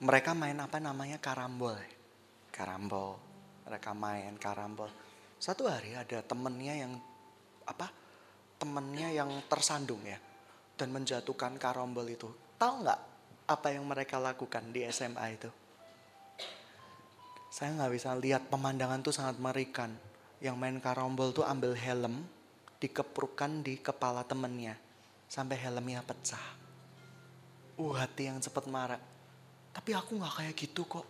Mereka 0.00 0.32
main 0.32 0.56
apa 0.56 0.80
namanya 0.80 1.18
karambol. 1.20 1.76
Karambol. 2.54 3.20
Mereka 3.68 3.90
main 3.92 4.34
karambol. 4.40 4.88
Satu 5.40 5.64
hari 5.66 5.96
ada 5.96 6.20
temennya 6.20 6.84
yang 6.86 6.92
apa? 7.64 7.88
Temennya 8.60 9.08
yang 9.08 9.32
tersandung 9.48 10.04
ya 10.04 10.20
dan 10.76 10.92
menjatuhkan 10.92 11.56
karambol 11.56 12.04
itu 12.04 12.28
Tahu 12.60 12.84
nggak 12.84 13.00
apa 13.48 13.72
yang 13.72 13.88
mereka 13.88 14.20
lakukan 14.20 14.68
di 14.68 14.84
SMA 14.92 15.32
itu? 15.32 15.48
Saya 17.48 17.72
nggak 17.72 17.92
bisa 17.96 18.12
lihat 18.12 18.52
pemandangan 18.52 19.00
tuh 19.00 19.16
sangat 19.16 19.40
merikan. 19.40 19.96
Yang 20.44 20.56
main 20.60 20.76
karombol 20.76 21.32
tuh 21.32 21.48
ambil 21.48 21.72
helm, 21.72 22.20
dikeprukan 22.76 23.64
di 23.64 23.80
kepala 23.80 24.28
temennya. 24.28 24.76
Sampai 25.24 25.56
helmnya 25.56 26.04
pecah. 26.04 26.60
Uh, 27.80 27.96
hati 27.96 28.28
yang 28.28 28.44
cepat 28.44 28.68
marah. 28.68 29.00
Tapi 29.72 29.96
aku 29.96 30.20
nggak 30.20 30.34
kayak 30.36 30.54
gitu 30.60 30.84
kok. 30.84 31.08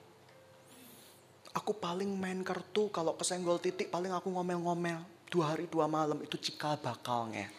Aku 1.50 1.74
paling 1.74 2.06
main 2.14 2.46
kartu 2.46 2.86
kalau 2.94 3.18
kesenggol 3.18 3.58
titik 3.58 3.90
paling 3.90 4.14
aku 4.14 4.30
ngomel-ngomel. 4.30 5.02
Dua 5.30 5.54
hari 5.54 5.66
dua 5.66 5.90
malam 5.90 6.18
itu 6.22 6.38
cikal 6.38 6.78
bakalnya. 6.78 7.50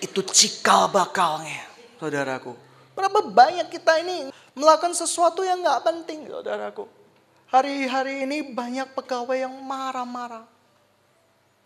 Itu 0.00 0.24
cikal 0.24 0.88
bakalnya 0.92 1.64
saudaraku. 2.00 2.52
Berapa 2.96 3.20
banyak 3.28 3.68
kita 3.68 4.00
ini 4.00 4.32
melakukan 4.56 4.96
sesuatu 4.96 5.44
yang 5.44 5.60
nggak 5.60 5.84
penting, 5.84 6.24
saudaraku. 6.28 6.88
Hari-hari 7.52 8.24
ini 8.24 8.52
banyak 8.56 8.96
pegawai 8.96 9.36
yang 9.36 9.52
marah-marah. 9.52 10.48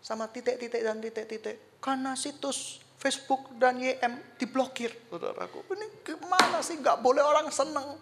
Sama 0.03 0.27
titik-titik 0.27 0.81
dan 0.83 0.99
titik-titik. 0.99 1.79
Karena 1.79 2.13
situs 2.19 2.83
Facebook 2.99 3.55
dan 3.57 3.79
YM 3.79 4.37
diblokir, 4.37 4.91
saudaraku. 5.07 5.63
Ini 5.71 5.87
gimana 6.03 6.59
sih 6.59 6.77
nggak 6.77 6.99
boleh 6.99 7.23
orang 7.23 7.47
seneng, 7.49 7.95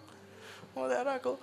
saudaraku. 0.74 1.38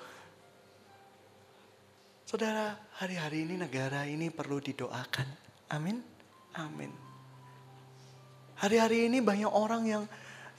Saudara, 2.27 2.75
hari-hari 2.99 3.47
ini 3.47 3.55
negara 3.55 4.03
ini 4.03 4.27
perlu 4.27 4.59
didoakan. 4.59 5.27
Amin. 5.71 6.03
Amin. 6.59 6.91
Hari-hari 8.59 9.07
ini 9.07 9.23
banyak 9.23 9.47
orang 9.47 9.87
yang 9.87 10.03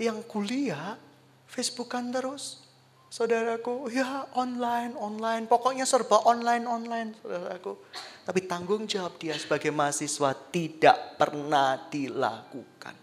yang 0.01 0.25
kuliah 0.25 0.97
Facebookan 1.45 2.09
terus. 2.09 2.65
Saudaraku, 3.13 3.93
ya 3.93 4.33
online, 4.33 4.97
online. 4.97 5.45
Pokoknya 5.45 5.85
serba 5.85 6.25
online, 6.25 6.65
online, 6.65 7.13
saudaraku. 7.21 7.77
Tapi 8.25 8.49
tanggung 8.49 8.89
jawab 8.89 9.21
dia 9.21 9.37
sebagai 9.37 9.69
mahasiswa 9.69 10.33
tidak 10.49 11.21
pernah 11.21 11.77
dilakukan. 11.93 12.97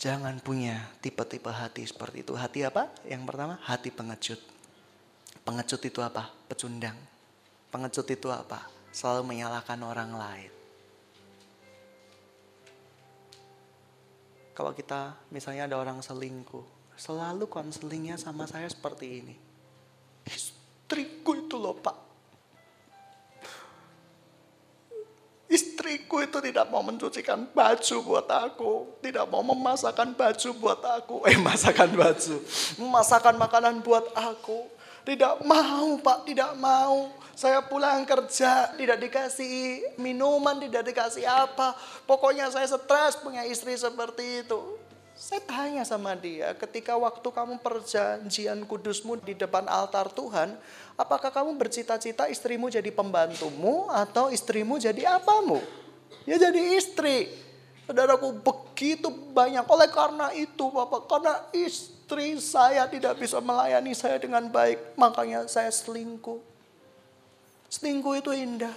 Jangan 0.00 0.40
punya 0.40 0.88
tipe-tipe 1.04 1.52
hati 1.52 1.84
seperti 1.84 2.24
itu. 2.24 2.32
Hati 2.32 2.64
apa? 2.64 2.88
Yang 3.04 3.22
pertama, 3.28 3.60
hati 3.60 3.92
pengecut. 3.92 4.53
Pengecut 5.44 5.80
itu 5.84 6.00
apa? 6.00 6.32
Pecundang. 6.48 6.96
Pengecut 7.68 8.08
itu 8.08 8.32
apa? 8.32 8.64
Selalu 8.88 9.28
menyalahkan 9.28 9.76
orang 9.84 10.16
lain. 10.16 10.52
Kalau 14.56 14.72
kita 14.72 15.18
misalnya 15.28 15.68
ada 15.68 15.76
orang 15.76 16.00
selingkuh, 16.00 16.64
selalu 16.96 17.44
konselingnya 17.50 18.16
sama 18.16 18.48
saya 18.48 18.70
seperti 18.70 19.20
ini. 19.20 19.36
Istriku 20.24 21.36
itu 21.36 21.60
loh 21.60 21.76
pak. 21.76 21.96
Istriku 25.50 26.24
itu 26.24 26.40
tidak 26.40 26.72
mau 26.72 26.80
mencucikan 26.80 27.50
baju 27.52 27.96
buat 28.00 28.26
aku. 28.30 28.72
Tidak 29.04 29.28
mau 29.28 29.44
memasakkan 29.44 30.16
baju 30.16 30.48
buat 30.56 30.80
aku. 30.80 31.28
Eh 31.28 31.36
masakan 31.36 31.92
baju. 31.92 32.36
Memasakkan 32.80 33.36
makanan 33.36 33.84
buat 33.84 34.08
aku. 34.16 34.66
Tidak 35.04 35.44
mau 35.44 36.00
pak, 36.00 36.24
tidak 36.24 36.56
mau. 36.56 37.12
Saya 37.36 37.60
pulang 37.60 38.08
kerja, 38.08 38.72
tidak 38.72 38.98
dikasih 39.04 39.92
minuman, 40.00 40.56
tidak 40.56 40.88
dikasih 40.88 41.28
apa. 41.28 41.76
Pokoknya 42.08 42.48
saya 42.48 42.64
stres 42.64 43.20
punya 43.20 43.44
istri 43.44 43.76
seperti 43.76 44.46
itu. 44.46 44.80
Saya 45.14 45.38
tanya 45.46 45.86
sama 45.86 46.18
dia, 46.18 46.58
ketika 46.58 46.98
waktu 46.98 47.22
kamu 47.22 47.62
perjanjian 47.62 48.66
kudusmu 48.66 49.22
di 49.22 49.38
depan 49.38 49.62
altar 49.70 50.10
Tuhan, 50.10 50.58
apakah 50.98 51.30
kamu 51.30 51.54
bercita-cita 51.54 52.26
istrimu 52.26 52.66
jadi 52.66 52.90
pembantumu 52.90 53.86
atau 53.94 54.34
istrimu 54.34 54.74
jadi 54.74 55.14
apamu? 55.14 55.62
Ya 56.26 56.34
jadi 56.34 56.58
istri. 56.74 57.30
Saudaraku 57.84 58.32
begitu 58.40 59.12
banyak. 59.12 59.64
Oleh 59.68 59.88
karena 59.92 60.32
itu 60.32 60.72
Bapak, 60.72 61.04
karena 61.04 61.34
istri 61.52 62.40
saya 62.40 62.88
tidak 62.88 63.20
bisa 63.20 63.40
melayani 63.44 63.92
saya 63.92 64.16
dengan 64.16 64.48
baik. 64.48 64.96
Makanya 64.96 65.44
saya 65.44 65.68
selingkuh. 65.68 66.40
Selingkuh 67.68 68.14
itu 68.16 68.32
indah. 68.32 68.72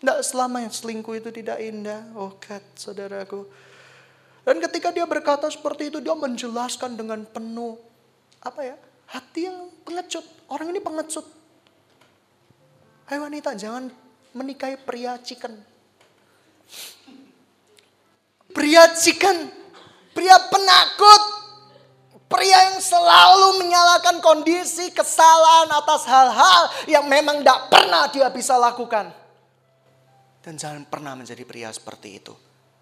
Tidak 0.00 0.18
selamanya 0.24 0.68
selingkuh 0.68 1.16
itu 1.16 1.32
tidak 1.32 1.60
indah. 1.60 2.12
Oh 2.16 2.36
God, 2.36 2.64
saudaraku. 2.76 3.48
Dan 4.44 4.56
ketika 4.64 4.88
dia 4.92 5.04
berkata 5.04 5.48
seperti 5.52 5.92
itu, 5.92 6.00
dia 6.00 6.16
menjelaskan 6.16 6.96
dengan 6.96 7.24
penuh 7.28 7.76
apa 8.40 8.60
ya? 8.64 8.76
Hati 9.08 9.48
yang 9.48 9.68
pengecut. 9.84 10.24
Orang 10.48 10.72
ini 10.72 10.80
pengecut. 10.80 11.24
Hai 13.10 13.18
wanita, 13.20 13.52
jangan 13.58 13.90
menikahi 14.32 14.78
pria 14.80 15.18
chicken. 15.20 15.60
Pria 18.50 18.90
chicken. 18.94 19.50
Pria 20.14 20.36
penakut. 20.50 21.22
Pria 22.30 22.70
yang 22.70 22.78
selalu 22.78 23.58
menyalahkan 23.58 24.22
kondisi 24.22 24.94
kesalahan 24.94 25.66
atas 25.74 26.06
hal-hal 26.06 26.62
yang 26.86 27.10
memang 27.10 27.42
tidak 27.42 27.66
pernah 27.66 28.06
dia 28.06 28.30
bisa 28.30 28.54
lakukan. 28.54 29.10
Dan 30.40 30.54
jangan 30.54 30.86
pernah 30.86 31.18
menjadi 31.18 31.42
pria 31.42 31.74
seperti 31.74 32.22
itu. 32.22 32.34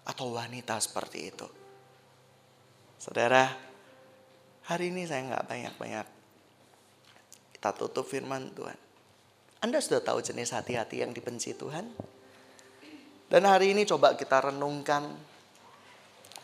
Atau 0.05 0.37
wanita 0.37 0.77
seperti 0.77 1.33
itu. 1.33 1.47
Saudara, 3.01 3.49
hari 4.69 4.93
ini 4.93 5.09
saya 5.09 5.25
nggak 5.33 5.45
banyak-banyak. 5.49 6.07
Kita 7.57 7.69
tutup 7.73 8.05
firman 8.05 8.53
Tuhan. 8.53 8.77
Anda 9.59 9.83
sudah 9.83 9.99
tahu 9.99 10.23
jenis 10.23 10.55
hati-hati 10.55 11.03
yang 11.03 11.11
dibenci 11.11 11.51
Tuhan? 11.57 11.89
Dan 13.29 13.43
hari 13.43 13.75
ini 13.75 13.83
coba 13.83 14.15
kita 14.15 14.49
renungkan 14.49 15.09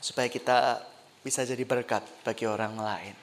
supaya 0.06 0.30
kita 0.30 0.86
bisa 1.26 1.41
jadi 1.41 1.65
berkat 1.65 2.06
bagi 2.22 2.46
orang 2.46 2.78
lain. 2.78 3.15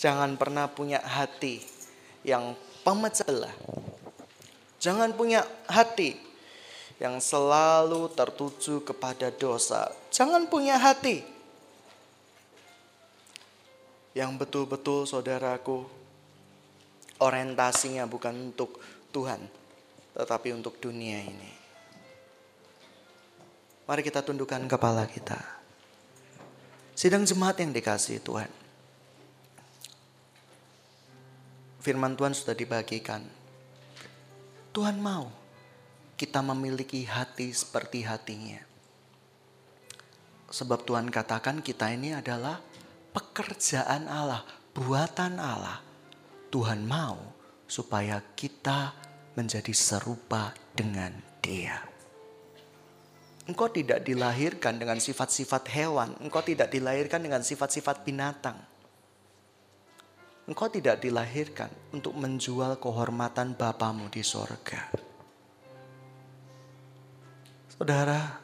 Jangan 0.00 0.40
pernah 0.40 0.72
punya 0.72 1.04
hati 1.04 1.60
yang 2.24 2.56
pemecah 2.80 3.28
belah. 3.28 3.52
Jangan 4.80 5.12
punya 5.12 5.44
hati 5.68 6.16
yang 6.96 7.20
selalu 7.20 8.08
tertuju 8.16 8.80
kepada 8.80 9.28
dosa. 9.28 9.92
Jangan 10.08 10.48
punya 10.48 10.80
hati 10.80 11.20
yang 14.16 14.40
betul-betul 14.40 15.04
saudaraku 15.04 15.84
orientasinya 17.20 18.08
bukan 18.08 18.52
untuk 18.52 18.80
Tuhan, 19.12 19.44
tetapi 20.16 20.56
untuk 20.56 20.80
dunia 20.80 21.20
ini. 21.20 21.63
Mari 23.84 24.00
kita 24.00 24.24
tundukkan 24.24 24.64
kepala 24.64 25.04
kita. 25.04 25.36
Sidang 26.96 27.28
jemaat 27.28 27.60
yang 27.60 27.74
dikasih 27.74 28.22
Tuhan. 28.24 28.48
Firman 31.84 32.16
Tuhan 32.16 32.32
sudah 32.32 32.56
dibagikan. 32.56 33.20
Tuhan 34.72 34.96
mau 34.98 35.28
kita 36.16 36.40
memiliki 36.40 37.04
hati 37.04 37.52
seperti 37.52 38.08
hatinya. 38.08 38.62
Sebab 40.48 40.86
Tuhan 40.88 41.12
katakan 41.12 41.60
kita 41.60 41.92
ini 41.92 42.16
adalah 42.16 42.62
pekerjaan 43.12 44.08
Allah, 44.08 44.46
buatan 44.72 45.36
Allah 45.36 45.84
Tuhan 46.54 46.86
mau 46.86 47.18
supaya 47.66 48.22
kita 48.38 48.94
menjadi 49.34 49.74
serupa 49.74 50.54
dengan 50.70 51.10
Dia. 51.42 51.93
Engkau 53.44 53.68
tidak 53.68 54.00
dilahirkan 54.08 54.80
dengan 54.80 54.96
sifat-sifat 54.96 55.68
hewan, 55.68 56.16
engkau 56.24 56.40
tidak 56.40 56.72
dilahirkan 56.72 57.20
dengan 57.20 57.44
sifat-sifat 57.44 58.00
binatang. 58.00 58.56
Engkau 60.48 60.72
tidak 60.72 61.04
dilahirkan 61.04 61.68
untuk 61.92 62.16
menjual 62.16 62.80
kehormatan 62.80 63.52
Bapamu 63.52 64.08
di 64.08 64.24
sorga. 64.24 64.88
Saudara, 67.68 68.40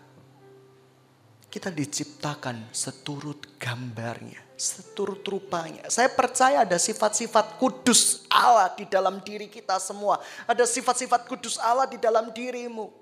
kita 1.48 1.72
diciptakan 1.72 2.68
seturut 2.68 3.56
gambarnya 3.56 4.50
seturut 4.60 5.24
rupanya. 5.24 5.88
Saya 5.88 6.12
percaya 6.12 6.68
ada 6.68 6.76
sifat-sifat 6.76 7.56
kudus 7.56 8.28
Allah 8.28 8.68
di 8.76 8.84
dalam 8.84 9.24
diri 9.24 9.48
kita 9.48 9.80
semua. 9.80 10.20
Ada 10.44 10.68
sifat-sifat 10.68 11.24
kudus 11.24 11.56
Allah 11.56 11.88
di 11.88 11.96
dalam 11.96 12.28
dirimu. 12.28 12.99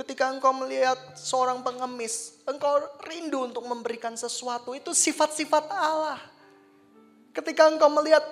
Ketika 0.00 0.32
engkau 0.32 0.56
melihat 0.56 0.96
seorang 1.12 1.60
pengemis, 1.60 2.40
engkau 2.48 2.80
rindu 3.04 3.52
untuk 3.52 3.68
memberikan 3.68 4.16
sesuatu. 4.16 4.72
Itu 4.72 4.96
sifat-sifat 4.96 5.68
Allah. 5.68 6.16
Ketika 7.36 7.68
engkau 7.68 7.92
melihat 7.92 8.24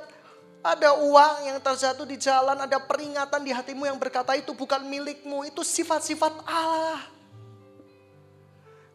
ada 0.65 0.97
uang 0.97 1.45
yang 1.45 1.61
terjatuh 1.61 2.09
di 2.09 2.17
jalan, 2.17 2.57
ada 2.57 2.81
peringatan 2.81 3.45
di 3.45 3.53
hatimu 3.53 3.85
yang 3.85 4.01
berkata 4.01 4.33
itu 4.33 4.57
bukan 4.57 4.81
milikmu. 4.89 5.45
Itu 5.45 5.61
sifat-sifat 5.61 6.41
Allah. 6.49 7.05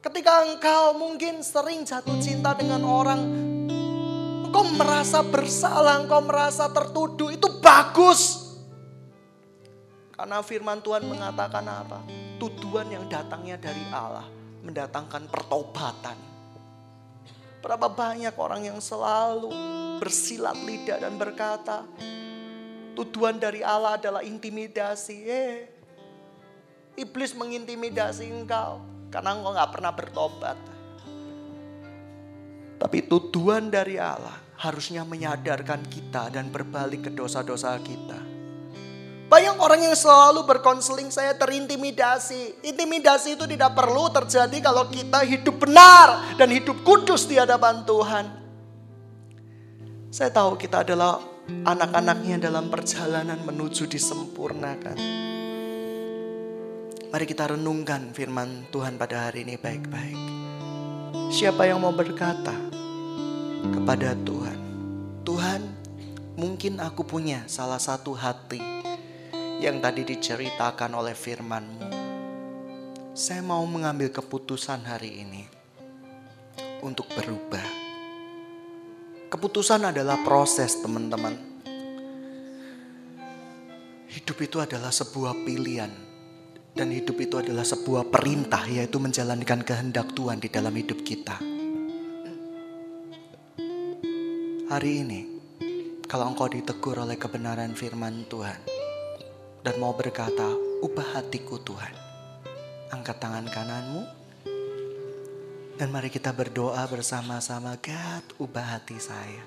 Ketika 0.01 0.41
engkau 0.49 0.97
mungkin 0.97 1.45
sering 1.45 1.85
jatuh 1.85 2.17
cinta 2.25 2.57
dengan 2.57 2.81
orang, 2.89 3.21
engkau 4.49 4.65
merasa 4.73 5.21
bersalah, 5.21 6.01
engkau 6.01 6.25
merasa 6.25 6.73
tertuduh, 6.73 7.29
itu 7.29 7.53
bagus. 7.61 8.42
Karena 10.13 10.45
firman 10.45 10.77
Tuhan 10.85 11.09
mengatakan 11.09 11.65
apa? 11.65 12.05
Tuduhan 12.37 12.85
yang 12.93 13.09
datangnya 13.09 13.57
dari 13.57 13.81
Allah 13.89 14.29
mendatangkan 14.61 15.25
pertobatan. 15.27 16.17
Berapa 17.63 17.87
banyak 17.89 18.35
orang 18.37 18.67
yang 18.69 18.79
selalu 18.83 19.49
bersilat 19.97 20.55
lidah 20.61 20.99
dan 20.99 21.15
berkata, 21.17 21.87
tuduhan 22.93 23.41
dari 23.41 23.65
Allah 23.65 23.97
adalah 23.97 24.21
intimidasi. 24.21 25.17
Eh, 25.25 25.55
iblis 26.99 27.33
mengintimidasi 27.33 28.29
engkau 28.29 28.83
karena 29.09 29.33
engkau 29.33 29.51
gak 29.55 29.71
pernah 29.73 29.91
bertobat. 29.95 30.57
Tapi 32.77 32.99
tuduhan 33.07 33.71
dari 33.71 33.95
Allah 33.95 34.35
harusnya 34.59 35.07
menyadarkan 35.07 35.87
kita 35.87 36.29
dan 36.35 36.51
berbalik 36.51 37.07
ke 37.07 37.11
dosa-dosa 37.15 37.79
kita. 37.79 38.32
Banyak 39.33 39.57
orang 39.57 39.81
yang 39.81 39.97
selalu 39.97 40.45
berkonseling 40.45 41.09
saya 41.09 41.33
terintimidasi. 41.33 42.61
Intimidasi 42.69 43.33
itu 43.33 43.49
tidak 43.49 43.73
perlu 43.73 44.05
terjadi 44.13 44.61
kalau 44.61 44.85
kita 44.93 45.25
hidup 45.25 45.57
benar 45.57 46.37
dan 46.37 46.53
hidup 46.53 46.85
kudus 46.85 47.25
di 47.25 47.41
hadapan 47.41 47.81
Tuhan. 47.81 48.29
Saya 50.13 50.29
tahu 50.29 50.53
kita 50.53 50.85
adalah 50.85 51.17
anak-anaknya 51.49 52.45
dalam 52.45 52.69
perjalanan 52.69 53.41
menuju 53.41 53.89
disempurnakan. 53.89 55.01
Mari 57.09 57.25
kita 57.25 57.57
renungkan 57.57 58.13
firman 58.13 58.69
Tuhan 58.69 59.01
pada 59.01 59.33
hari 59.33 59.49
ini 59.49 59.57
baik-baik. 59.57 60.19
Siapa 61.33 61.65
yang 61.65 61.81
mau 61.81 61.89
berkata 61.89 62.53
kepada 63.65 64.13
Tuhan, 64.13 64.59
Tuhan, 65.25 65.61
mungkin 66.37 66.77
aku 66.77 67.01
punya 67.01 67.49
salah 67.49 67.81
satu 67.81 68.13
hati 68.13 68.82
yang 69.63 69.79
tadi 69.79 70.03
diceritakan 70.03 70.91
oleh 70.91 71.15
firman-Mu. 71.15 71.87
Saya 73.15 73.39
mau 73.39 73.63
mengambil 73.63 74.11
keputusan 74.11 74.83
hari 74.83 75.23
ini 75.23 75.47
untuk 76.83 77.07
berubah. 77.15 77.63
Keputusan 79.31 79.87
adalah 79.87 80.19
proses, 80.19 80.75
teman-teman. 80.83 81.39
Hidup 84.11 84.37
itu 84.43 84.59
adalah 84.59 84.91
sebuah 84.91 85.47
pilihan 85.47 85.95
dan 86.75 86.91
hidup 86.91 87.15
itu 87.23 87.39
adalah 87.39 87.63
sebuah 87.63 88.11
perintah 88.11 88.67
yaitu 88.67 88.99
menjalankan 88.99 89.63
kehendak 89.63 90.11
Tuhan 90.11 90.43
di 90.43 90.51
dalam 90.51 90.75
hidup 90.75 90.99
kita. 91.07 91.39
Hari 94.67 94.91
ini, 95.07 95.21
kalau 96.03 96.35
engkau 96.35 96.51
ditegur 96.51 96.99
oleh 96.99 97.15
kebenaran 97.15 97.71
firman 97.73 98.27
Tuhan 98.27 98.82
dan 99.63 99.79
mau 99.79 99.95
berkata, 99.95 100.51
ubah 100.83 101.17
hatiku 101.17 101.57
Tuhan. 101.63 101.95
Angkat 102.91 103.17
tangan 103.17 103.47
kananmu 103.47 104.23
dan 105.73 105.89
mari 105.89 106.13
kita 106.13 106.29
berdoa 106.29 106.85
bersama-sama, 106.85 107.73
God, 107.81 108.23
ubah 108.37 108.77
hati 108.77 109.01
saya. 109.01 109.41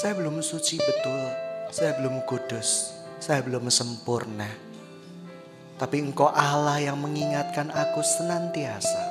Saya 0.00 0.16
belum 0.16 0.40
suci 0.40 0.80
betul, 0.80 1.22
saya 1.68 1.92
belum 2.00 2.24
kudus, 2.24 2.96
saya 3.20 3.44
belum 3.44 3.68
sempurna. 3.68 4.48
Tapi 5.76 6.00
engkau 6.00 6.32
Allah 6.32 6.80
yang 6.80 6.96
mengingatkan 6.96 7.68
aku 7.68 8.00
senantiasa. 8.00 9.04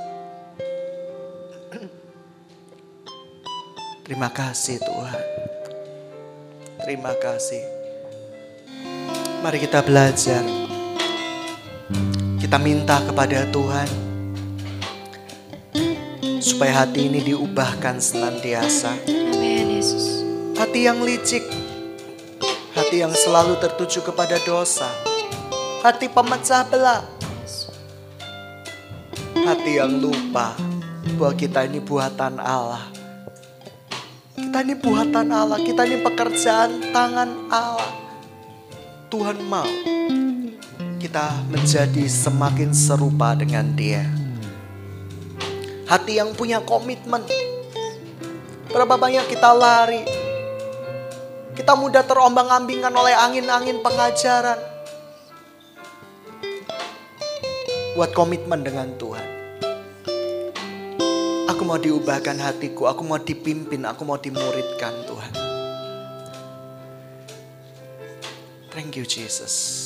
Terima 4.03 4.27
kasih 4.33 4.81
Tuhan. 4.83 5.23
Terima 6.83 7.15
kasih. 7.15 7.72
Mari 9.43 9.59
kita 9.59 9.83
belajar. 9.83 10.39
Kita 12.39 12.55
minta 12.63 13.03
kepada 13.03 13.43
Tuhan 13.51 13.91
supaya 16.39 16.87
hati 16.87 17.11
ini 17.11 17.19
diubahkan 17.19 17.99
senantiasa. 17.99 18.95
Amin 19.03 19.67
Yesus. 19.75 20.23
Hati 20.55 20.87
yang 20.87 21.03
licik, 21.03 21.43
hati 22.71 23.03
yang 23.03 23.11
selalu 23.11 23.59
tertuju 23.59 23.99
kepada 24.07 24.39
dosa, 24.47 24.87
hati 25.83 26.07
pemecah 26.07 26.63
belah, 26.71 27.03
hati 29.43 29.75
yang 29.75 29.99
lupa 29.99 30.55
bahwa 31.19 31.35
kita 31.35 31.67
ini 31.67 31.83
buatan 31.83 32.39
Allah. 32.39 32.87
Kita 34.39 34.63
ini 34.63 34.79
buatan 34.79 35.35
Allah, 35.35 35.59
kita 35.59 35.83
ini 35.83 35.99
pekerjaan 35.99 36.95
tangan 36.95 37.51
Allah. 37.51 37.91
Tuhan 39.13 39.45
mau 39.45 39.69
kita 40.97 41.45
menjadi 41.45 42.09
semakin 42.09 42.73
serupa 42.73 43.37
dengan 43.37 43.69
Dia. 43.77 44.09
Hati 45.85 46.17
yang 46.17 46.33
punya 46.33 46.57
komitmen. 46.65 47.21
Berapa 48.73 48.97
banyak 48.97 49.29
kita 49.29 49.53
lari, 49.53 50.01
kita 51.53 51.77
mudah 51.77 52.01
terombang-ambingan 52.01 52.89
oleh 52.89 53.13
angin-angin 53.13 53.85
pengajaran. 53.85 54.57
Buat 57.93 58.17
komitmen 58.17 58.65
dengan 58.65 58.97
Tuhan. 58.97 59.27
Aku 61.53 61.61
mau 61.61 61.77
diubahkan 61.77 62.41
hatiku, 62.41 62.89
aku 62.89 63.05
mau 63.05 63.21
dipimpin, 63.21 63.85
aku 63.85 64.09
mau 64.09 64.17
dimuridkan 64.17 65.05
Tuhan. 65.05 65.52
Thank 68.83 68.97
you 68.97 69.05
Jesus. 69.05 69.82